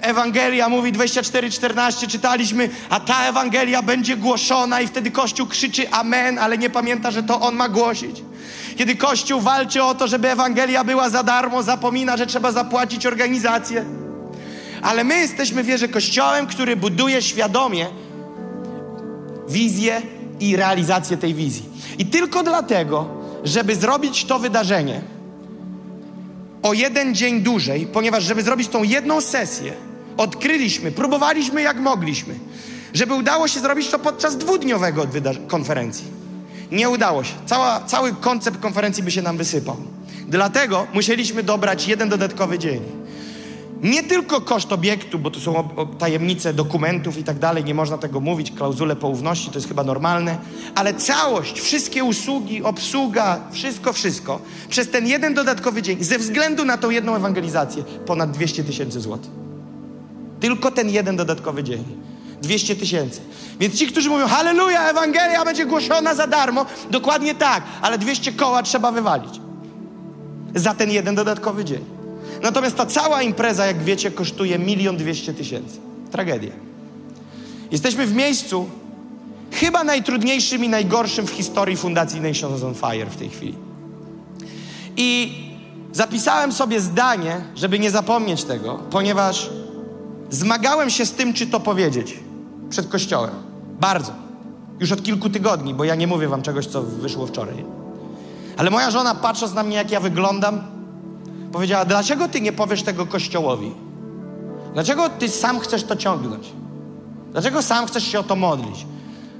[0.00, 6.58] Ewangelia mówi 24:14 czytaliśmy, a ta Ewangelia będzie głoszona i wtedy Kościół krzyczy amen, ale
[6.58, 8.22] nie pamięta, że to on ma głosić.
[8.76, 13.84] Kiedy Kościół walczy o to, żeby Ewangelia była za darmo, zapomina, że trzeba zapłacić organizację.
[14.82, 17.86] Ale my jesteśmy, wierzę, Kościołem, który buduje świadomie
[19.48, 20.02] wizję
[20.40, 21.68] i realizację tej wizji.
[21.98, 23.08] I tylko dlatego,
[23.44, 25.17] żeby zrobić to wydarzenie
[26.62, 29.72] o jeden dzień dłużej, ponieważ żeby zrobić tą jedną sesję,
[30.16, 32.34] odkryliśmy, próbowaliśmy jak mogliśmy,
[32.94, 35.06] żeby udało się zrobić to podczas dwudniowego
[35.46, 36.04] konferencji.
[36.72, 37.34] Nie udało się.
[37.46, 39.76] Cała, cały koncept konferencji by się nam wysypał.
[40.28, 42.80] Dlatego musieliśmy dobrać jeden dodatkowy dzień.
[43.82, 45.68] Nie tylko koszt obiektu, bo to są
[45.98, 50.38] tajemnice dokumentów i tak dalej, nie można tego mówić, klauzule poufności, to jest chyba normalne,
[50.74, 56.78] ale całość, wszystkie usługi, obsługa, wszystko, wszystko, przez ten jeden dodatkowy dzień, ze względu na
[56.78, 59.30] tą jedną ewangelizację, ponad 200 tysięcy złotych.
[60.40, 61.84] Tylko ten jeden dodatkowy dzień.
[62.42, 63.20] 200 tysięcy.
[63.60, 68.62] Więc ci, którzy mówią, halleluja, Ewangelia będzie głoszona za darmo, dokładnie tak, ale 200 koła
[68.62, 69.40] trzeba wywalić.
[70.54, 71.97] Za ten jeden dodatkowy dzień.
[72.42, 75.78] Natomiast ta cała impreza, jak wiecie, kosztuje milion dwieście tysięcy.
[76.10, 76.52] Tragedia.
[77.70, 78.68] Jesteśmy w miejscu
[79.52, 83.54] chyba najtrudniejszym i najgorszym w historii Fundacji Nations on Fire w tej chwili.
[84.96, 85.38] I
[85.92, 89.50] zapisałem sobie zdanie, żeby nie zapomnieć tego, ponieważ
[90.30, 92.20] zmagałem się z tym, czy to powiedzieć
[92.70, 93.30] przed kościołem.
[93.80, 94.12] Bardzo.
[94.80, 97.64] Już od kilku tygodni, bo ja nie mówię wam czegoś, co wyszło wczoraj.
[98.56, 100.77] Ale moja żona, patrząc na mnie, jak ja wyglądam,
[101.52, 103.72] Powiedziała, dlaczego ty nie powiesz tego Kościołowi?
[104.74, 106.52] Dlaczego ty sam chcesz to ciągnąć?
[107.32, 108.86] Dlaczego sam chcesz się o to modlić?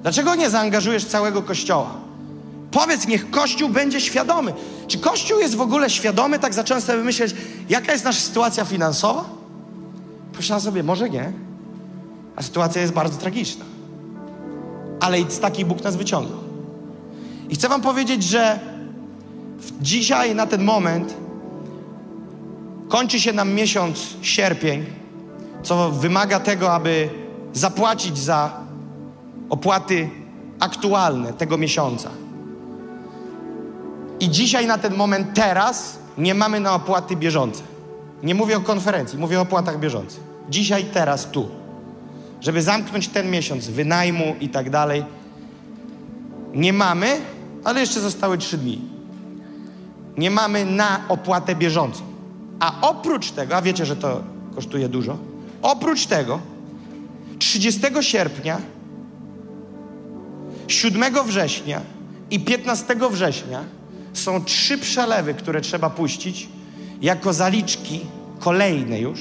[0.02, 1.90] Dlaczego nie zaangażujesz całego Kościoła?
[2.70, 4.54] Powiedz, niech Kościół będzie świadomy.
[4.86, 6.38] Czy Kościół jest w ogóle świadomy?
[6.38, 7.34] Tak zacząłem sobie myśleć,
[7.68, 9.24] jaka jest nasza sytuacja finansowa?
[10.32, 11.32] Pomyślałem sobie, może nie.
[12.36, 13.64] A sytuacja jest bardzo tragiczna.
[15.00, 16.38] Ale z takiej Bóg nas wyciągnął.
[17.48, 18.58] I chcę wam powiedzieć, że
[19.80, 21.14] dzisiaj, na ten moment,
[22.88, 24.86] Kończy się nam miesiąc sierpień,
[25.62, 27.08] co wymaga tego, aby
[27.52, 28.60] zapłacić za
[29.50, 30.10] opłaty
[30.60, 32.10] aktualne tego miesiąca.
[34.20, 37.62] I dzisiaj na ten moment, teraz, nie mamy na opłaty bieżące.
[38.22, 40.20] Nie mówię o konferencji, mówię o opłatach bieżących.
[40.50, 41.48] Dzisiaj, teraz, tu.
[42.40, 45.04] żeby zamknąć ten miesiąc wynajmu i tak dalej.
[46.54, 47.20] Nie mamy,
[47.64, 48.80] ale jeszcze zostały trzy dni.
[50.16, 52.07] Nie mamy na opłatę bieżącą.
[52.60, 54.22] A oprócz tego, a wiecie, że to
[54.54, 55.18] kosztuje dużo,
[55.62, 56.40] oprócz tego
[57.38, 58.60] 30 sierpnia,
[60.68, 61.80] 7 września
[62.30, 63.64] i 15 września
[64.12, 66.48] są trzy przelewy, które trzeba puścić
[67.02, 68.00] jako zaliczki
[68.38, 69.20] kolejne już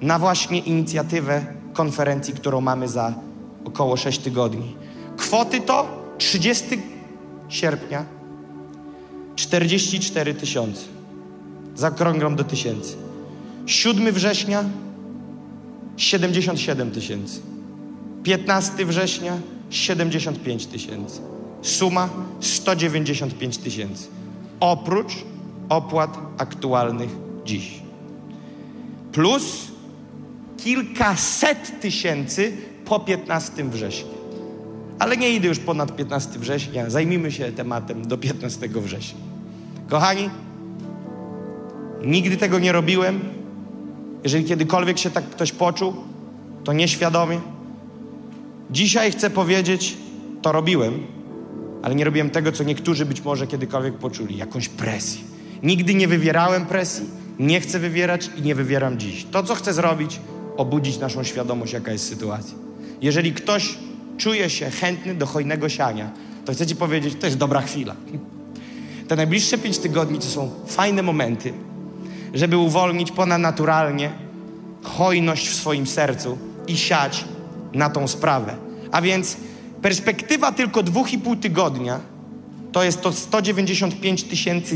[0.00, 3.14] na właśnie inicjatywę konferencji, którą mamy za
[3.64, 4.76] około 6 tygodni.
[5.16, 6.82] Kwoty to 30
[7.48, 8.04] sierpnia
[9.36, 10.91] 44 tysiące.
[11.74, 12.96] Zakrąglam do tysięcy.
[13.66, 14.64] 7 września
[15.96, 17.40] 77 tysięcy.
[18.22, 19.38] 15 września
[19.70, 21.20] 75 tysięcy.
[21.62, 22.08] Suma
[22.40, 24.08] 195 tysięcy.
[24.60, 25.12] Oprócz
[25.68, 27.10] opłat aktualnych
[27.44, 27.82] dziś.
[29.12, 29.72] Plus
[30.56, 32.52] kilkaset tysięcy
[32.84, 34.12] po 15 września.
[34.98, 36.90] Ale nie idę już ponad 15 września.
[36.90, 39.20] Zajmijmy się tematem do 15 września.
[39.88, 40.30] Kochani,
[42.04, 43.20] nigdy tego nie robiłem.
[44.24, 45.94] Jeżeli kiedykolwiek się tak ktoś poczuł,
[46.64, 47.40] to nieświadomie.
[48.70, 49.96] Dzisiaj chcę powiedzieć,
[50.42, 51.06] to robiłem,
[51.82, 55.20] ale nie robiłem tego, co niektórzy być może kiedykolwiek poczuli jakąś presję.
[55.62, 57.04] Nigdy nie wywierałem presji,
[57.38, 59.26] nie chcę wywierać i nie wywieram dziś.
[59.30, 60.20] To, co chcę zrobić,
[60.56, 62.54] obudzić naszą świadomość, jaka jest sytuacja.
[63.02, 63.74] Jeżeli ktoś
[64.18, 66.10] czuje się chętny do hojnego siania,
[66.44, 67.96] to chcę Ci powiedzieć, to jest dobra chwila.
[69.08, 71.52] Te najbliższe pięć tygodni to są fajne momenty,
[72.34, 74.10] żeby uwolnić ponadnaturalnie
[74.82, 77.24] hojność w swoim sercu i siać
[77.72, 78.56] na tą sprawę.
[78.92, 79.36] A więc
[79.82, 82.00] perspektywa tylko dwóch i pół tygodnia
[82.72, 84.24] to jest to 195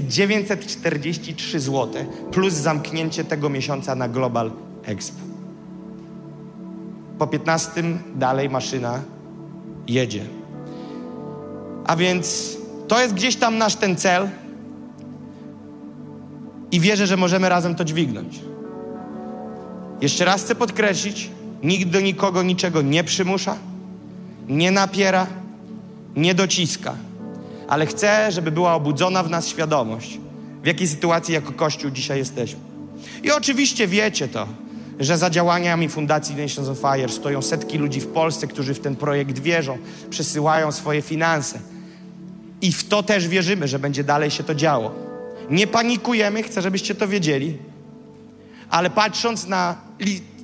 [0.08, 4.50] 943 zł plus zamknięcie tego miesiąca na Global
[4.84, 5.20] Expo.
[7.18, 7.82] Po 15
[8.14, 9.00] dalej maszyna
[9.88, 10.24] jedzie.
[11.86, 12.56] A więc
[12.88, 14.28] to jest gdzieś tam nasz ten cel
[16.72, 18.40] i wierzę, że możemy razem to dźwignąć.
[20.00, 21.30] Jeszcze raz chcę podkreślić,
[21.62, 23.56] nikt do nikogo niczego nie przymusza,
[24.48, 25.26] nie napiera,
[26.16, 26.94] nie dociska,
[27.68, 30.18] ale chcę, żeby była obudzona w nas świadomość,
[30.62, 32.60] w jakiej sytuacji jako Kościół dzisiaj jesteśmy.
[33.22, 34.46] I oczywiście wiecie to,
[35.00, 38.96] że za działaniami Fundacji Nations of Fire stoją setki ludzi w Polsce, którzy w ten
[38.96, 39.78] projekt wierzą,
[40.10, 41.58] przesyłają swoje finanse.
[42.62, 44.94] I w to też wierzymy, że będzie dalej się to działo.
[45.50, 47.58] Nie panikujemy, chcę, żebyście to wiedzieli,
[48.70, 49.76] ale patrząc na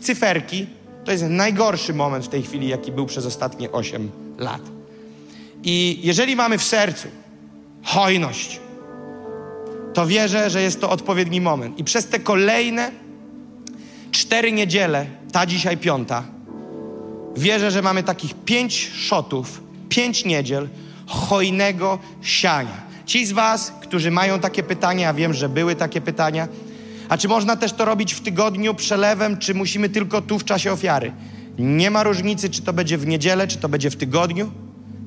[0.01, 0.67] cyferki,
[1.05, 4.63] to jest najgorszy moment w tej chwili, jaki był przez ostatnie 8 lat.
[5.65, 7.09] I jeżeli mamy w sercu
[7.83, 8.61] hojność,
[9.95, 11.79] to wierzę, że jest to odpowiedni moment.
[11.79, 12.91] I przez te kolejne
[14.11, 16.25] cztery niedziele, ta dzisiaj piąta,
[17.37, 20.69] wierzę, że mamy takich pięć szotów, pięć niedziel
[21.07, 22.92] hojnego siania.
[23.07, 26.49] Ci z Was, którzy mają takie pytania, a wiem, że były takie pytania,
[27.09, 30.73] a czy można też to robić w tygodniu przelewem, czy musimy tylko tu w czasie
[30.73, 31.13] ofiary?
[31.59, 34.51] Nie ma różnicy, czy to będzie w niedzielę, czy to będzie w tygodniu,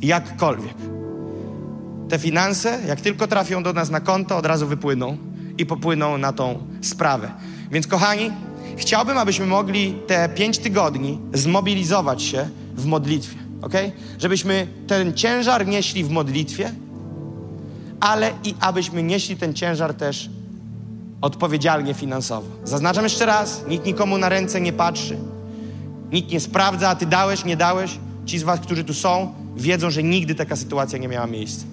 [0.02, 0.76] jakkolwiek.
[2.10, 5.18] Te finanse, jak tylko trafią do nas na konto, od razu wypłyną
[5.58, 7.32] i popłyną na tą sprawę.
[7.72, 8.32] Więc kochani,
[8.78, 13.74] chciałbym, abyśmy mogli te pięć tygodni zmobilizować się w modlitwie, ok?
[14.20, 16.72] Żebyśmy ten ciężar nieśli w modlitwie,
[18.06, 20.30] ale i abyśmy nieśli ten ciężar też
[21.22, 22.48] odpowiedzialnie finansowo.
[22.64, 25.18] Zaznaczam jeszcze raz, nikt nikomu na ręce nie patrzy,
[26.12, 27.92] nikt nie sprawdza, a ty dałeś, nie dałeś.
[28.26, 31.66] Ci z was, którzy tu są, wiedzą, że nigdy taka sytuacja nie miała miejsca.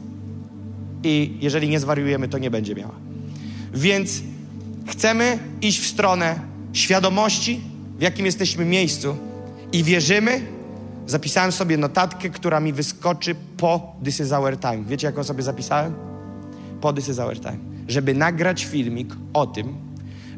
[1.05, 2.95] I jeżeli nie zwariujemy, to nie będzie miała.
[3.75, 4.23] Więc
[4.89, 6.41] chcemy iść w stronę
[6.73, 7.61] świadomości,
[7.99, 9.17] w jakim jesteśmy miejscu
[9.73, 10.41] i wierzymy.
[11.07, 14.85] Zapisałem sobie notatkę, która mi wyskoczy po This is our time.
[14.87, 16.12] Wiecie, jaką sobie zapisałem?
[16.83, 19.75] Po This is our time żeby nagrać filmik o tym,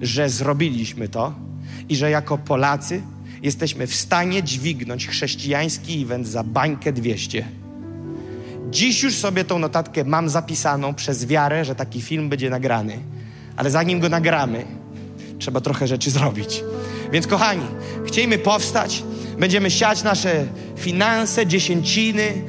[0.02, 1.34] że zrobiliśmy to
[1.88, 3.02] i że jako Polacy
[3.42, 7.48] jesteśmy w stanie dźwignąć chrześcijański event za bańkę 200.
[8.70, 12.98] Dziś już sobie tą notatkę mam zapisaną przez wiarę, że taki film będzie nagrany.
[13.56, 14.64] Ale zanim go nagramy,
[15.38, 16.64] trzeba trochę rzeczy zrobić.
[17.12, 17.66] Więc kochani,
[18.06, 19.02] chcielibyśmy powstać,
[19.38, 20.46] będziemy siać nasze
[20.76, 22.42] finanse, dziesięciny,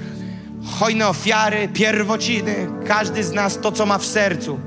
[0.65, 4.59] hojne ofiary, pierwociny, każdy z nas to, co ma w sercu.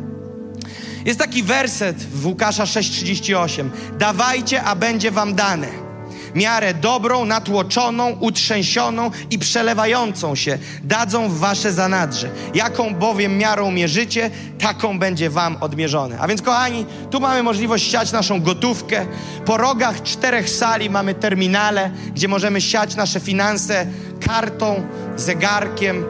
[1.04, 3.70] Jest taki werset w Łukasza 6:38.
[3.98, 5.87] Dawajcie, a będzie wam dane.
[6.34, 12.30] Miarę dobrą, natłoczoną, utrzęsioną i przelewającą się dadzą w wasze zanadrze.
[12.54, 16.18] Jaką bowiem miarą mierzycie, taką będzie wam odmierzone.
[16.20, 19.06] A więc, kochani, tu mamy możliwość siać naszą gotówkę.
[19.44, 23.86] Po rogach czterech sali mamy terminale, gdzie możemy siać nasze finanse
[24.26, 24.86] kartą,
[25.16, 26.04] zegarkiem.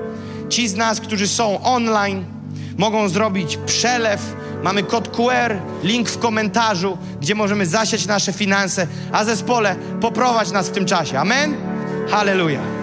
[0.48, 2.24] Ci z nas, którzy są online,
[2.78, 4.36] mogą zrobić przelew.
[4.62, 10.68] Mamy kod QR, link w komentarzu, gdzie możemy zasiać nasze finanse, a zespole poprowadź nas
[10.68, 11.18] w tym czasie.
[11.18, 11.56] Amen?
[12.10, 12.78] Hallelujah.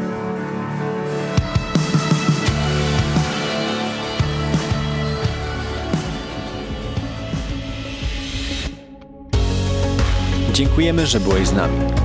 [10.53, 12.04] Dziękujemy, że byłeś z nami.